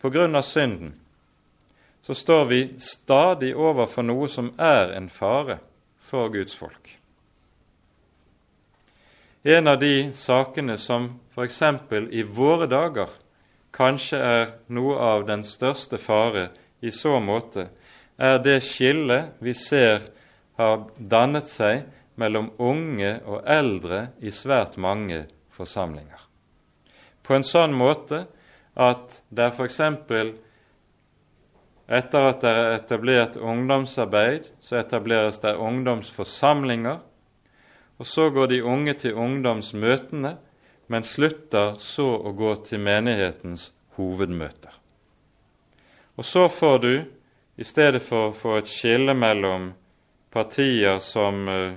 [0.01, 0.93] på grunn av synden,
[2.01, 5.59] så står vi stadig overfor noe som er en fare
[6.01, 6.95] for Guds folk.
[9.43, 11.61] En av de sakene som f.eks.
[12.13, 13.09] i våre dager
[13.73, 16.49] kanskje er noe av den største fare
[16.81, 17.69] i så måte,
[18.21, 20.05] er det skillet vi ser
[20.59, 21.87] har dannet seg
[22.21, 26.21] mellom unge og eldre i svært mange forsamlinger.
[27.25, 28.25] På en sånn måte
[28.77, 29.79] at det er f.eks.
[31.91, 37.01] etter at det er etablert ungdomsarbeid, så etableres det ungdomsforsamlinger
[38.01, 40.31] og så går de unge til ungdomsmøtene,
[40.89, 44.73] men slutter så å gå til menighetens hovedmøter.
[46.17, 46.95] Og så får du,
[47.61, 49.67] i stedet for å få et skille mellom
[50.33, 51.73] partier som eh,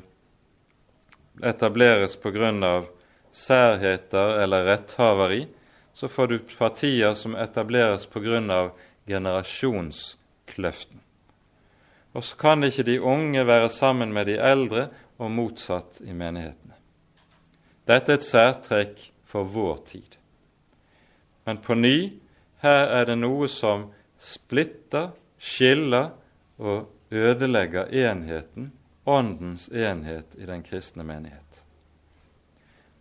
[1.45, 2.85] etableres pga.
[3.33, 5.49] særheter eller retthaveri,
[5.95, 8.71] så får du partier som etableres pga.
[9.07, 11.01] generasjonskløften.
[12.15, 16.75] Og så kan ikke de unge være sammen med de eldre, og motsatt i menighetene.
[17.87, 20.17] Dette er et særtrekk for vår tid.
[21.45, 22.13] Men på ny,
[22.65, 25.13] her er det noe som splitter,
[25.45, 26.11] skiller
[26.59, 28.73] og ødelegger enheten,
[29.07, 31.61] åndens enhet i den kristne menighet.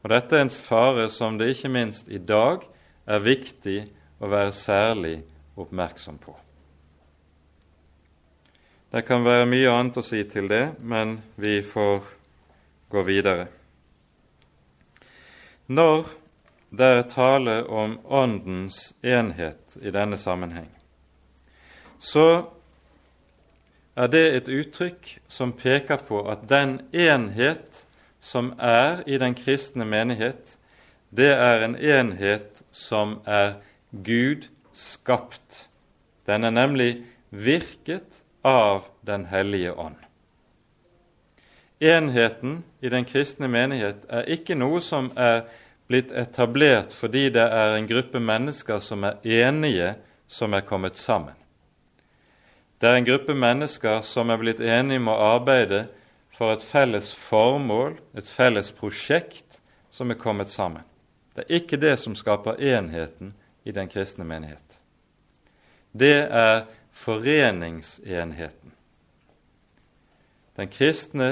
[0.03, 2.65] Og Dette er en fare som det ikke minst i dag
[3.07, 3.77] er viktig
[4.19, 5.15] å være særlig
[5.55, 6.35] oppmerksom på.
[8.91, 12.03] Det kan være mye annet å si til det, men vi får
[12.91, 13.47] gå videre.
[15.71, 16.05] Når
[16.75, 20.69] det er tale om Åndens enhet i denne sammenheng,
[22.03, 22.27] så
[23.95, 27.85] er det et uttrykk som peker på at den enhet
[28.23, 30.57] som er i den kristne menighet,
[31.15, 33.59] det er en enhet som er
[33.91, 35.67] Gud skapt.
[36.27, 39.95] Den er nemlig virket av Den hellige ånd.
[41.79, 45.43] Enheten i den kristne menighet er ikke noe som er
[45.91, 49.95] blitt etablert fordi det er en gruppe mennesker som er enige,
[50.27, 51.35] som er kommet sammen.
[52.83, 55.85] Det er en gruppe mennesker som er blitt enige om å arbeide
[56.35, 60.83] for et felles formål, et felles prosjekt, som er kommet sammen.
[61.31, 63.29] Det er ikke det som skaper enheten
[63.63, 64.81] i den kristne menighet.
[65.95, 68.73] Det er foreningsenheten.
[70.59, 71.29] Den kristne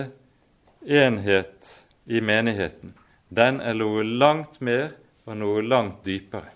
[0.88, 1.74] enhet
[2.08, 2.95] i menigheten,
[3.28, 4.93] den er noe langt mer
[5.28, 6.56] og noe langt dypere.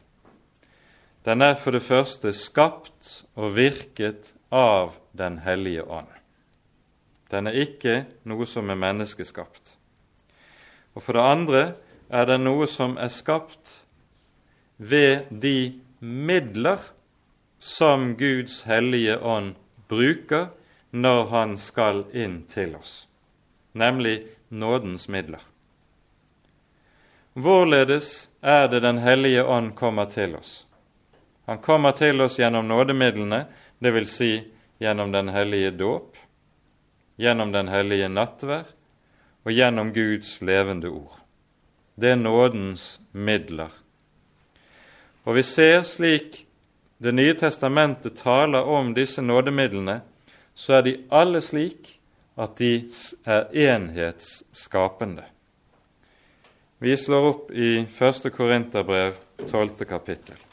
[1.28, 6.12] Den er for det første skapt og virket av Den hellige ånd.
[7.32, 7.94] Den er ikke
[8.28, 9.78] noe som er menneskeskapt.
[10.96, 11.62] Og for det andre
[12.10, 13.80] er det noe som er skapt
[14.78, 16.84] ved de midler
[17.60, 19.56] som Guds hellige ånd
[19.88, 20.52] bruker
[20.92, 23.08] når Han skal inn til oss,
[23.74, 25.42] nemlig nådens midler.
[27.34, 30.66] Hvorledes er det Den hellige ånd kommer til oss?
[31.46, 33.46] Han kommer til oss gjennom nådemidlene,
[33.86, 34.12] dvs.
[34.12, 34.32] Si
[34.82, 36.18] gjennom Den hellige dåp,
[37.16, 38.74] gjennom Den hellige nattverd
[39.46, 41.20] og gjennom Guds levende ord.
[41.96, 43.70] Det er nådens midler.
[45.24, 46.42] Og vi ser slik
[46.98, 50.00] Det nye testamentet taler om disse nådemidlene,
[50.56, 51.90] så er de alle slik
[52.40, 52.88] at de
[53.26, 55.26] er enhetsskapende.
[56.80, 58.32] Vi slår opp i 1.
[58.32, 59.20] Korinterbrev,
[59.52, 59.86] 12.
[59.86, 60.45] kapittel.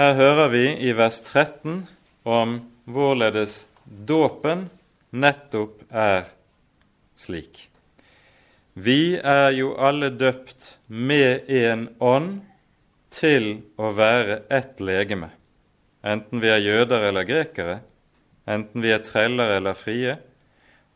[0.00, 1.82] Her hører vi i vers 13
[2.24, 2.52] om
[2.88, 4.62] hvorledes dåpen
[5.12, 6.30] nettopp er
[7.20, 7.66] slik.
[8.72, 12.30] Vi er jo alle døpt med en ånd
[13.12, 15.28] til å være ett legeme,
[16.00, 17.76] enten vi er jøder eller grekere,
[18.48, 20.16] enten vi er treller eller frie,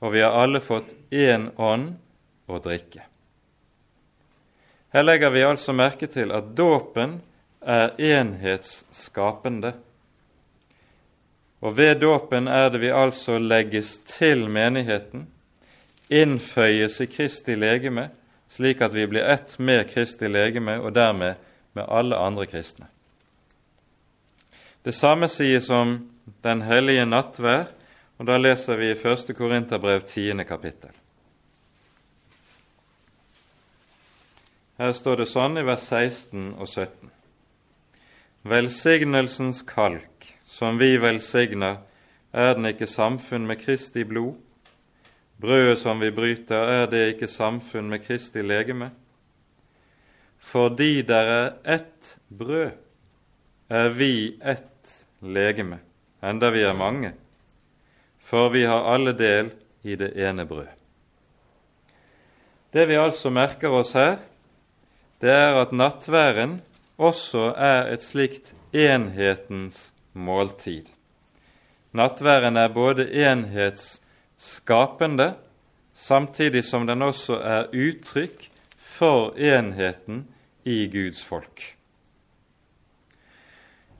[0.00, 1.92] og vi har alle fått én ånd
[2.48, 3.04] å drikke.
[4.96, 7.18] Her legger vi altså merke til at dåpen
[7.66, 9.72] er enhetsskapende.
[11.64, 15.28] Og ved dåpen er det vi altså legges til menigheten,
[16.10, 18.10] innføyes i Kristi legeme,
[18.48, 21.40] slik at vi blir ett med Kristi legeme og dermed
[21.72, 22.86] med alle andre kristne.
[24.84, 26.10] Det samme sies om
[26.44, 27.64] Den hellige nattvær,
[28.18, 29.34] og da leser vi i 1.
[29.36, 30.44] Korinterbrev 10.
[30.48, 30.90] kapittel.
[34.78, 37.10] Her står det sånn i vers 16 og 17.
[38.44, 41.78] Velsignelsens kalk, som vi velsigner,
[42.28, 44.34] er den ikke samfunn med Kristi blod?
[45.40, 48.90] Brødet som vi bryter, er det ikke samfunn med Kristi legeme?
[50.36, 52.76] Fordi der er ett brød,
[53.70, 54.92] er vi ett
[55.24, 55.80] legeme,
[56.20, 57.14] enda vi er mange,
[58.20, 59.54] for vi har alle del
[59.88, 60.68] i det ene brød.
[62.76, 64.18] Det vi altså merker oss her,
[65.24, 66.60] det er at nattværen
[66.96, 70.84] også er et slikt enhetens måltid.
[71.94, 75.34] Nattværen er både enhetsskapende,
[75.94, 80.26] samtidig som den også er uttrykk for enheten
[80.64, 81.76] i Guds folk.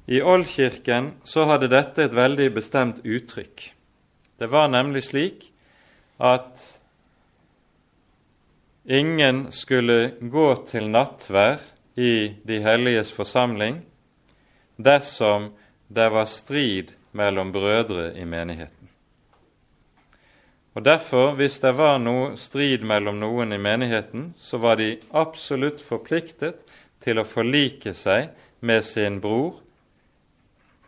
[0.07, 3.71] I Oldkirken så hadde dette et veldig bestemt uttrykk.
[4.39, 5.47] Det var nemlig slik
[6.21, 6.67] at
[8.85, 11.63] ingen skulle gå til nattvær
[11.95, 13.83] i de helliges forsamling
[14.77, 15.53] dersom
[15.89, 18.89] det var strid mellom brødre i menigheten.
[20.75, 25.79] Og Derfor, hvis det var noe strid mellom noen i menigheten, så var de absolutt
[25.83, 26.65] forpliktet
[27.05, 29.61] til å forlike seg med sin bror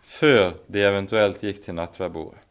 [0.02, 2.42] før de eventuelt gikk til nattverdbordet.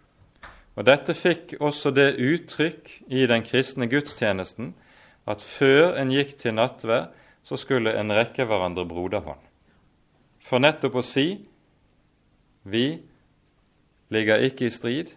[0.76, 4.74] Og Dette fikk også det uttrykk i den kristne gudstjenesten
[5.28, 7.12] at før en gikk til nattverd,
[7.46, 9.42] så skulle en rekke hverandre broderhånd.
[10.42, 11.28] For nettopp å si
[12.66, 12.86] vi
[14.14, 15.12] ligger ikke i strid,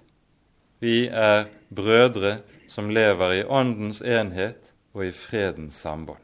[0.78, 6.22] vi er brødre som lever i åndens enhet og i fredens sambånd.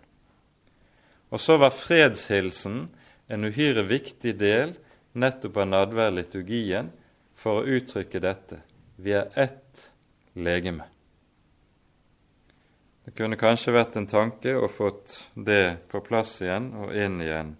[1.32, 2.84] Og så var fredshilsen
[3.32, 4.76] en uhyre viktig del
[5.18, 6.92] nettopp av nadværliturgien
[7.34, 8.60] for å uttrykke dette.
[8.96, 9.88] Vi er ett
[10.36, 10.93] legeme.
[13.04, 17.50] Det kunne kanskje vært en tanke å fått det på plass igjen og inn igjen,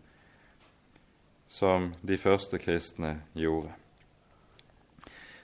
[1.53, 3.69] som de første kristne gjorde.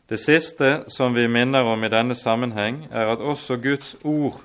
[0.09, 4.41] Det siste som vi minner om i denne sammenheng, er at også Guds ord,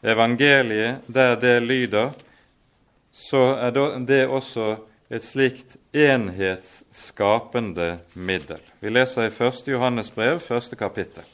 [0.00, 2.14] evangeliet, der det lyder,
[3.12, 3.70] så er
[4.06, 4.76] det også
[5.10, 8.60] et slikt enhetsskapende middel.
[8.80, 9.68] Vi leser i 1.
[9.68, 11.24] Johannes brev, første kapittel.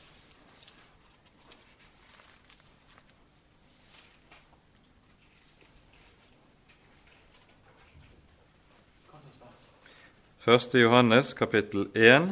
[10.40, 12.30] Første Johannes kapittel 1,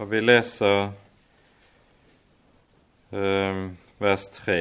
[0.00, 0.86] og vi leser
[3.12, 3.58] eh,
[4.00, 4.54] vers 3.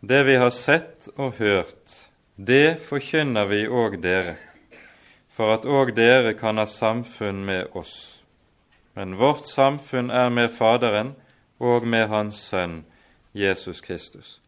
[0.00, 1.92] Det vi har sett og hørt,
[2.40, 4.38] det forkynner vi òg dere,
[5.28, 8.22] for at òg dere kan ha samfunn med oss.
[8.96, 11.12] Men vårt samfunn er med Faderen
[11.60, 12.86] og med Hans Sønn
[13.36, 14.38] Jesus Kristus.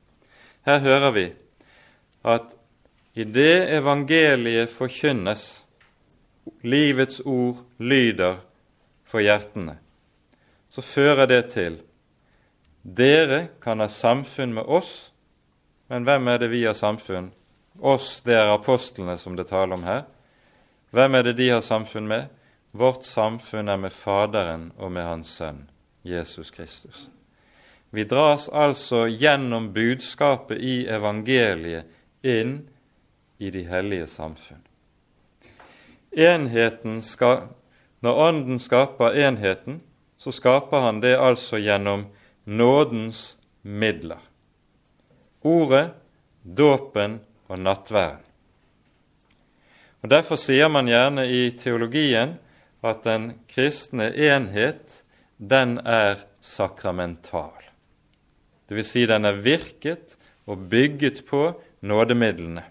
[0.65, 1.27] Her hører vi
[2.25, 2.57] at
[3.13, 5.62] i det evangeliet forkynnes,
[6.63, 8.41] livets ord lyder
[9.05, 9.77] for hjertene,
[10.71, 11.81] så fører det til
[12.83, 15.13] dere kan ha samfunn med oss,
[15.87, 17.31] men hvem er det vi har samfunn?
[17.79, 20.03] Oss, det er apostlene som det taler om her.
[20.91, 22.27] Hvem er det de har samfunn med?
[22.73, 25.69] Vårt samfunn er med Faderen og med Hans Sønn,
[26.03, 27.07] Jesus Kristus.
[27.91, 31.87] Vi dras altså gjennom budskapet i evangeliet
[32.25, 32.63] inn
[33.39, 34.63] i de hellige samfunn.
[36.13, 37.49] Enheten skal,
[38.01, 39.81] Når Ånden skaper enheten,
[40.19, 42.07] så skaper han det altså gjennom
[42.45, 44.19] nådens midler.
[45.43, 45.93] Ordet,
[46.43, 48.23] dåpen og nattværen.
[50.03, 52.35] Og Derfor sier man gjerne i teologien
[52.83, 55.03] at den kristne enhet,
[55.39, 57.63] den er sakramental.
[58.71, 58.91] Dvs.
[58.91, 61.45] Si den er virket og bygget på
[61.81, 62.65] nådemidlene,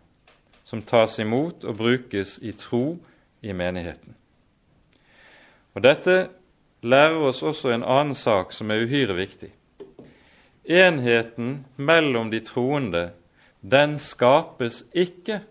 [0.63, 2.97] som tas imot og brukes i tro
[3.41, 4.15] i menigheten.
[5.73, 6.29] Og Dette
[6.81, 9.51] lærer oss også en annen sak som er uhyre viktig.
[10.65, 13.11] Enheten mellom de troende,
[13.61, 15.41] den skapes ikke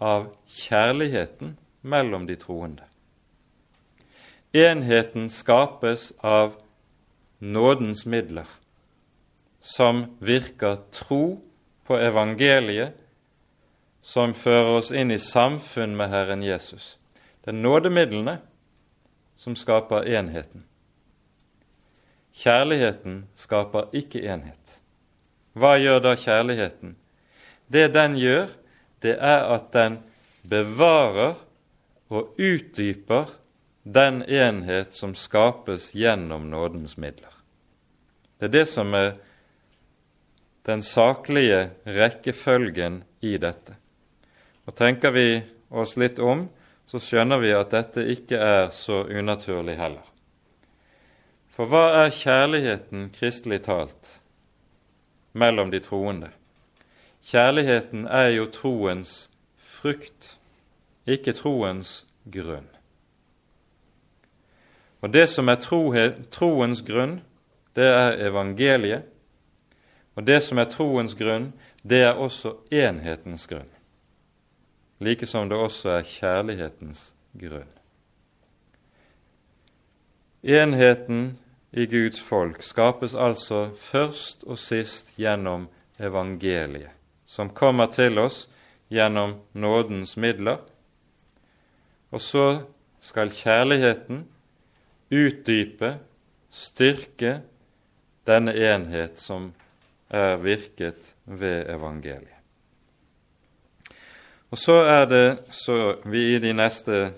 [0.00, 2.84] av kjærligheten mellom de troende.
[4.52, 6.56] Enheten skapes av
[7.38, 8.48] nådens midler,
[9.60, 11.40] som virker tro
[11.84, 12.94] på evangeliet,
[14.02, 16.94] som fører oss inn i samfunn med Herren Jesus.
[17.46, 18.40] Det er nådemidlene
[19.38, 20.64] som skaper enheten.
[22.34, 24.80] Kjærligheten skaper ikke enhet.
[25.54, 26.96] Hva gjør da kjærligheten?
[27.70, 28.50] Det den gjør,
[29.02, 30.00] det er at den
[30.42, 31.38] bevarer
[32.10, 33.30] og utdyper
[33.86, 37.30] den enhet som skapes gjennom nådens midler.
[38.42, 39.14] Det er det som er
[40.66, 43.78] den saklige rekkefølgen i dette.
[44.66, 45.28] Og Tenker vi
[45.70, 46.48] oss litt om,
[46.86, 50.04] så skjønner vi at dette ikke er så unaturlig heller.
[51.56, 54.18] For hva er kjærligheten kristelig talt
[55.32, 56.30] mellom de troende?
[57.26, 60.36] Kjærligheten er jo troens frukt,
[61.06, 62.68] ikke troens grunn.
[65.00, 65.60] Og Det som er
[66.30, 67.20] troens grunn,
[67.76, 69.02] det er evangeliet.
[70.16, 73.75] Og det som er troens grunn, det er også enhetens grunn.
[74.98, 77.68] Like som det også er kjærlighetens grunn.
[80.46, 81.34] Enheten
[81.72, 85.66] i Guds folk skapes altså først og sist gjennom
[85.98, 86.92] evangeliet,
[87.26, 88.46] som kommer til oss
[88.88, 90.62] gjennom nådens midler.
[92.14, 92.46] Og så
[93.02, 94.22] skal kjærligheten
[95.10, 95.96] utdype,
[96.50, 97.40] styrke
[98.26, 99.50] denne enhet som
[100.08, 102.35] er virket ved evangeliet.
[104.50, 107.10] Og så er det så vi i de neste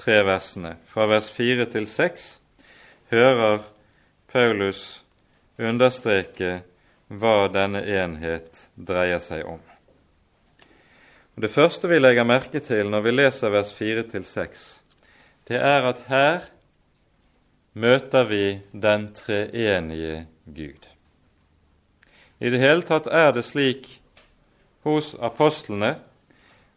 [0.00, 2.38] tre versene, fra vers fire til seks,
[3.10, 3.60] hører
[4.32, 5.02] Paulus
[5.60, 6.60] understreke
[7.10, 9.60] hva denne enhet dreier seg om.
[11.36, 14.64] Og det første vi legger merke til når vi leser vers 4-6,
[15.48, 16.46] det er at her
[17.72, 20.86] møter vi den treenige Gud.
[22.40, 23.88] I det hele tatt er det slik
[24.86, 25.96] hos apostlene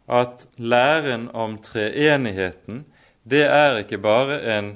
[0.08, 2.84] at læren om treenigheten
[3.24, 4.74] det er ikke bare en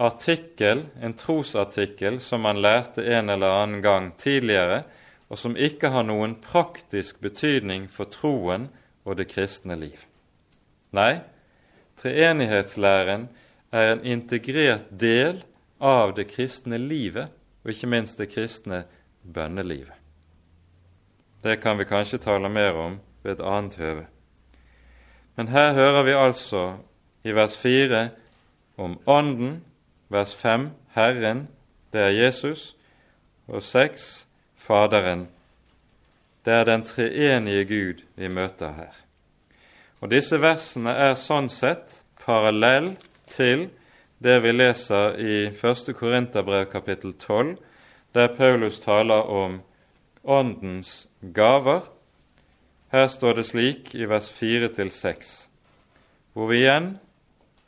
[0.00, 4.82] artikkel, en trosartikkel som man lærte en eller annen gang tidligere,
[5.28, 8.70] og som ikke har noen praktisk betydning for troen
[9.04, 10.00] og det kristne liv.
[10.92, 11.20] Nei,
[12.00, 13.28] treenighetslæren
[13.72, 15.42] er en integrert del
[15.80, 17.28] av det kristne livet,
[17.62, 18.84] og ikke minst det kristne
[19.22, 19.96] bønnelivet.
[21.42, 24.04] Det kan vi kanskje tale mer om ved et annet høve.
[25.36, 26.76] Men her hører vi altså
[27.24, 28.08] i vers 4
[28.76, 29.64] om Ånden
[30.12, 31.48] vers 5 Herren,
[31.92, 32.76] det er Jesus,
[33.48, 34.26] og 6
[34.56, 35.28] Faderen.
[36.44, 38.94] Det er den treenige Gud vi møter her.
[40.00, 42.92] Og Disse versene er sånn sett parallell
[43.30, 43.68] til
[44.22, 45.92] det vi leser i 1.
[45.98, 47.56] Korinterbrev kapittel 12,
[48.14, 49.60] der Paulus taler om
[50.24, 51.88] Åndens gaver.
[52.92, 55.30] Her står det slik i vers 4-6,
[56.32, 56.90] hvor vi igjen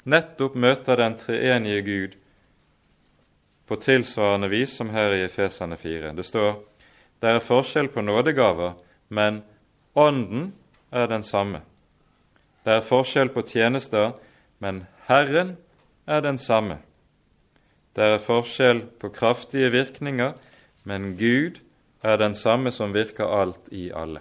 [0.04, 2.16] nettopp møter den treenige Gud
[3.64, 6.12] på tilsvarende vis som her i Efesane 4.
[6.12, 6.58] Det står
[7.24, 8.74] det er forskjell på nådegaver,
[9.08, 9.40] men
[9.96, 10.52] Ånden
[10.92, 11.62] er den samme.
[12.64, 14.12] Det er forskjell på tjenester,
[14.58, 15.56] men Herren
[16.06, 16.78] er den samme.
[17.96, 20.32] Det er forskjell på kraftige virkninger,
[20.84, 21.62] men Gud
[22.02, 24.20] er den samme som virker alt i alle.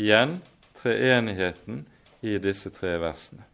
[0.00, 0.38] Igjen
[0.80, 1.84] treenigheten
[2.24, 3.44] i disse tre versene.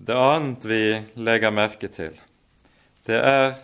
[0.00, 0.84] Det annet vi
[1.20, 2.14] legger merke til,
[3.04, 3.58] det er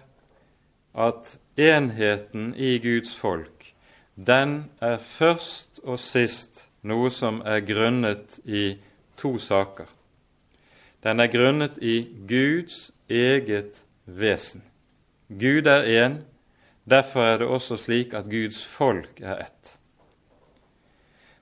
[0.93, 3.73] at enheten i Guds folk,
[4.17, 8.77] den er først og sist noe som er grunnet i
[9.17, 9.89] to saker.
[11.01, 14.65] Den er grunnet i Guds eget vesen.
[15.29, 16.21] Gud er én,
[16.91, 19.79] derfor er det også slik at Guds folk er ett.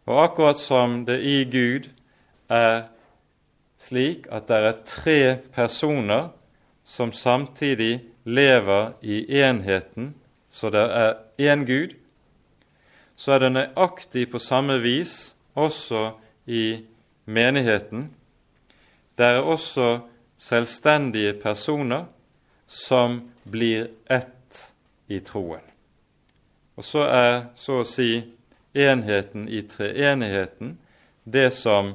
[0.07, 1.89] Og akkurat som det i Gud
[2.49, 2.85] er
[3.81, 5.21] slik at det er tre
[5.53, 6.29] personer
[6.85, 10.15] som samtidig lever i enheten,
[10.51, 11.95] så det er én Gud,
[13.17, 16.11] så er det nøyaktig på samme vis også
[16.47, 16.85] i
[17.25, 18.11] menigheten.
[19.19, 19.99] Det er også
[20.39, 22.05] selvstendige personer
[22.67, 23.21] som
[23.51, 24.44] blir ett
[25.09, 25.63] i troen.
[26.77, 28.25] Og så er så å si
[28.75, 30.77] enheten i treenigheten
[31.25, 31.95] det som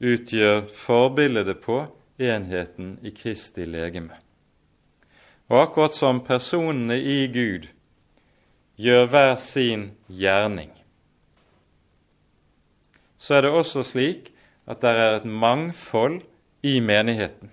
[0.00, 1.82] utgjør forbildet på
[2.20, 4.16] enheten i Kristi legeme.
[5.50, 7.66] Og akkurat som personene i Gud
[8.80, 10.70] gjør hver sin gjerning,
[13.20, 14.30] så er det også slik
[14.70, 16.20] at det er et mangfold
[16.62, 17.50] i menigheten.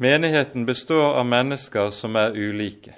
[0.00, 2.92] Menigheten består av mennesker som er ulike,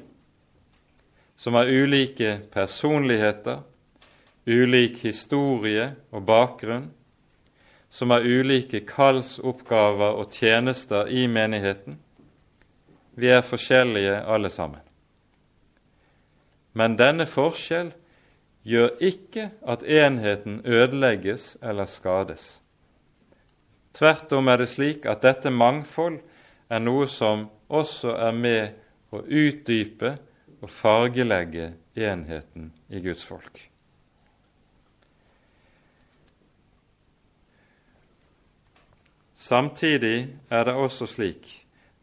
[1.36, 3.62] som har ulike personligheter,
[4.44, 6.90] ulik historie og bakgrunn,
[7.88, 11.96] som har ulike kallsoppgaver og tjenester i menigheten.
[13.16, 14.84] Vi er forskjellige alle sammen.
[16.76, 17.94] Men denne forskjell
[18.68, 22.58] gjør ikke at enheten ødelegges eller skades.
[23.96, 26.20] Tvert om er det slik at dette mangfold
[26.70, 30.14] er noe som også er med å utdype
[30.60, 33.58] og fargelegge enheten i Guds folk.
[39.40, 41.48] Samtidig er det også slik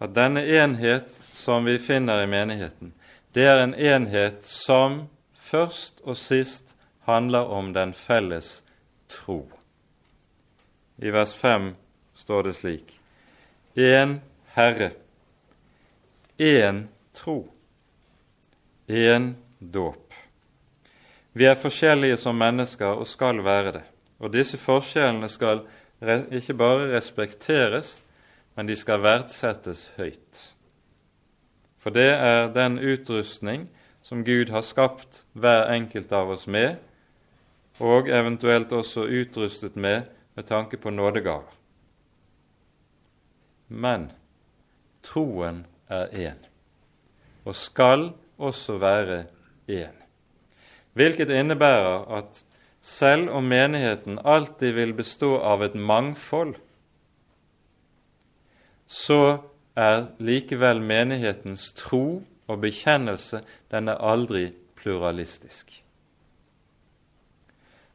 [0.03, 2.91] at denne enhet som vi finner i menigheten,
[3.33, 5.05] det er en enhet som
[5.37, 6.75] først og sist
[7.07, 8.63] handler om den felles
[9.07, 9.45] tro.
[10.97, 11.75] I vers 5
[12.15, 12.93] står det slik
[13.77, 14.17] Én
[14.57, 14.91] Herre,
[16.37, 17.53] én tro,
[18.87, 20.13] én dåp.
[21.33, 23.83] Vi er forskjellige som mennesker og skal være det.
[24.17, 25.61] Og disse forskjellene skal
[26.33, 27.99] ikke bare respekteres,
[28.55, 30.41] men de skal verdsettes høyt.
[31.77, 33.69] For det er den utrustning
[34.01, 36.79] som Gud har skapt hver enkelt av oss med,
[37.77, 41.53] og eventuelt også utrustet med med tanke på nådegaver.
[43.67, 44.11] Men
[45.07, 46.41] troen er én,
[47.45, 49.23] og skal også være
[49.69, 49.95] én.
[50.97, 52.43] Hvilket innebærer at
[52.81, 56.55] selv om menigheten alltid vil bestå av et mangfold,
[58.87, 59.37] så
[59.75, 64.47] er likevel menighetens tro og bekjennelse den er aldri
[64.79, 65.83] pluralistisk.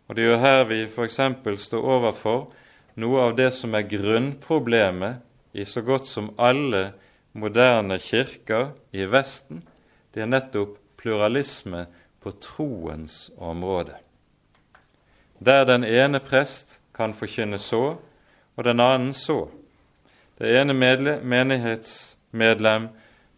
[0.08, 1.20] Og Det er jo her vi f.eks.
[1.64, 2.52] står overfor
[3.00, 5.22] noe av det som er grunnproblemet
[5.56, 6.92] i så godt som alle
[7.32, 9.62] moderne kirker i Vesten.
[10.14, 11.86] Det er nettopp pluralisme
[12.22, 13.98] på troens område
[15.44, 17.96] der den ene prest kan forkynne så,
[18.56, 19.48] og den annen så.
[20.38, 20.74] Det ene
[21.22, 22.88] menighetsmedlem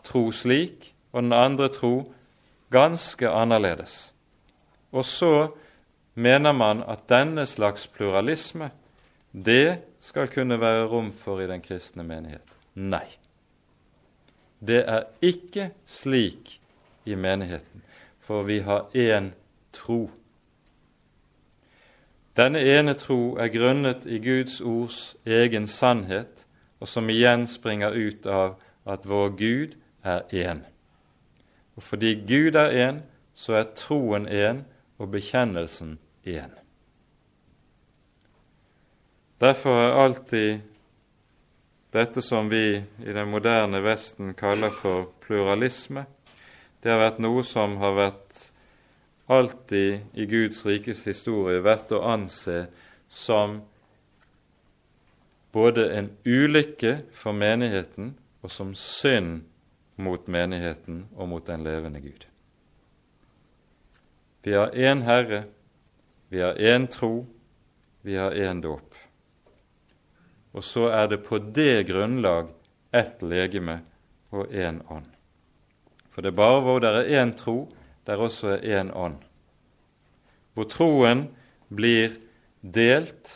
[0.05, 2.13] tro slik, og den andre tro
[2.71, 4.13] ganske annerledes.
[4.93, 5.49] Og så
[6.15, 8.71] mener man at denne slags pluralisme,
[9.33, 12.55] det skal kunne være rom for i den kristne menighet.
[12.75, 13.24] Nei.
[14.67, 16.61] Det er ikke slik
[17.05, 17.83] i menigheten,
[18.21, 19.33] for vi har én
[19.73, 20.11] tro.
[22.37, 26.47] Denne ene tro er grunnet i Guds ords egen sannhet,
[26.81, 28.57] og som igjen springer ut av
[28.87, 30.65] at vår Gud er én.
[31.77, 33.03] Og fordi Gud er én,
[33.35, 34.65] så er troen én
[34.99, 36.51] og bekjennelsen én.
[39.41, 40.61] Derfor er alltid
[41.95, 46.05] dette som vi i den moderne Vesten kaller for pluralisme,
[46.83, 48.41] det har vært noe som har vært
[49.31, 52.67] alltid i Guds rikes historie vært å anse
[53.09, 53.61] som
[55.55, 59.45] både en ulykke for menigheten og som synd
[59.97, 62.27] mot menigheten og mot den levende Gud.
[64.43, 65.45] Vi har én Herre,
[66.29, 67.27] vi har én tro,
[68.03, 68.94] vi har én dåp.
[70.55, 72.53] Og så er det på det grunnlag
[72.95, 73.81] ett legeme
[74.31, 75.11] og én ånd.
[76.15, 77.57] For det er bare hvor det er én tro,
[78.07, 79.19] der også er én ånd.
[80.55, 81.27] Hvor troen
[81.75, 82.15] blir
[82.63, 83.33] delt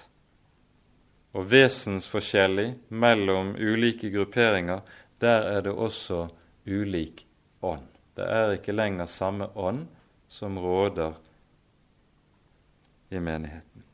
[1.35, 4.85] og vesensforskjellig mellom ulike grupperinger,
[5.19, 6.29] der er det også
[6.67, 7.25] ulik
[7.63, 7.87] ånd.
[8.15, 9.87] Det er ikke lenger samme ånd
[10.29, 11.19] som råder
[13.11, 13.85] i menigheten.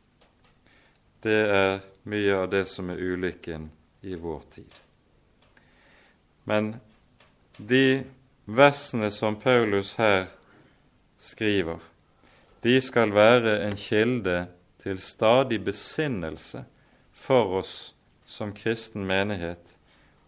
[1.24, 3.68] Det er mye av det som er ulykken
[4.04, 4.74] i vår tid.
[6.44, 6.74] Men
[7.56, 8.04] de
[8.44, 10.26] versene som Paulus her
[11.18, 11.80] skriver,
[12.64, 14.46] de skal være en kilde
[14.84, 16.64] til stadig besinnelse
[17.12, 17.74] for oss
[18.28, 19.76] som kristen menighet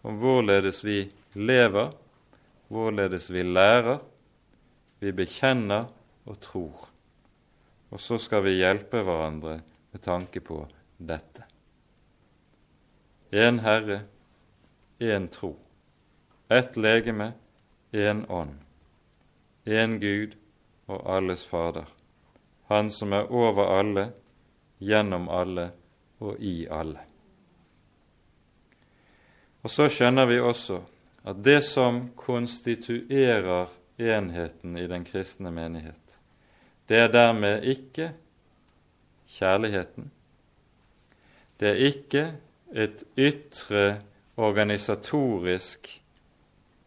[0.01, 1.03] om hvorledes vi
[1.33, 1.91] lever,
[2.67, 3.99] hvorledes vi lærer,
[4.99, 5.89] vi bekjenner
[6.25, 6.87] og tror.
[7.91, 9.59] Og så skal vi hjelpe hverandre
[9.91, 10.63] med tanke på
[10.97, 11.45] dette.
[13.31, 14.01] Én Herre,
[14.99, 15.55] én tro.
[16.47, 17.33] Ett legeme,
[17.91, 18.55] én ånd.
[19.65, 20.37] Én Gud
[20.87, 21.85] og alles Fader.
[22.67, 24.11] Han som er over alle,
[24.79, 25.71] gjennom alle
[26.19, 26.99] og i alle.
[29.63, 30.79] Og så skjønner vi også
[31.27, 33.67] at det som konstituerer
[33.99, 36.19] enheten i den kristne menighet,
[36.87, 38.13] det er dermed ikke
[39.27, 40.11] kjærligheten.
[41.59, 42.23] Det er ikke
[42.73, 44.01] et ytre
[44.37, 45.89] organisatorisk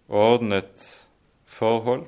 [0.08, 1.06] ordnet
[1.46, 2.06] forhold.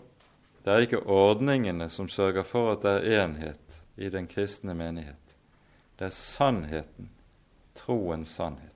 [0.64, 5.36] Det er ikke ordningene som sørger for at det er enhet i den kristne menighet.
[5.98, 7.10] Det er sannheten,
[7.74, 8.68] troens sannhet.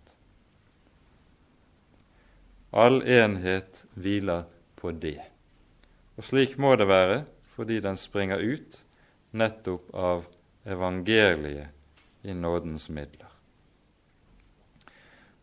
[2.72, 4.44] All enhet hviler
[4.76, 5.20] på det.
[6.16, 7.24] Og slik må det være
[7.56, 8.82] fordi den springer ut
[9.36, 10.26] nettopp av
[10.66, 13.25] evangeliet i nådens midler.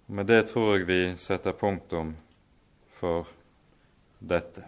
[0.05, 2.15] Med det tror jeg vi setter punktum
[2.91, 3.27] for
[4.19, 4.65] dette.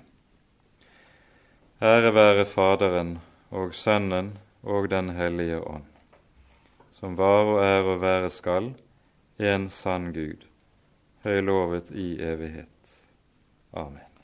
[1.81, 3.17] Ære være Faderen
[3.51, 5.85] og Sønnen og Den hellige ånd,
[6.95, 8.73] som var og er og være skal,
[9.39, 10.47] en sann Gud
[11.25, 12.99] høylovet i evighet.
[13.73, 14.14] Amen.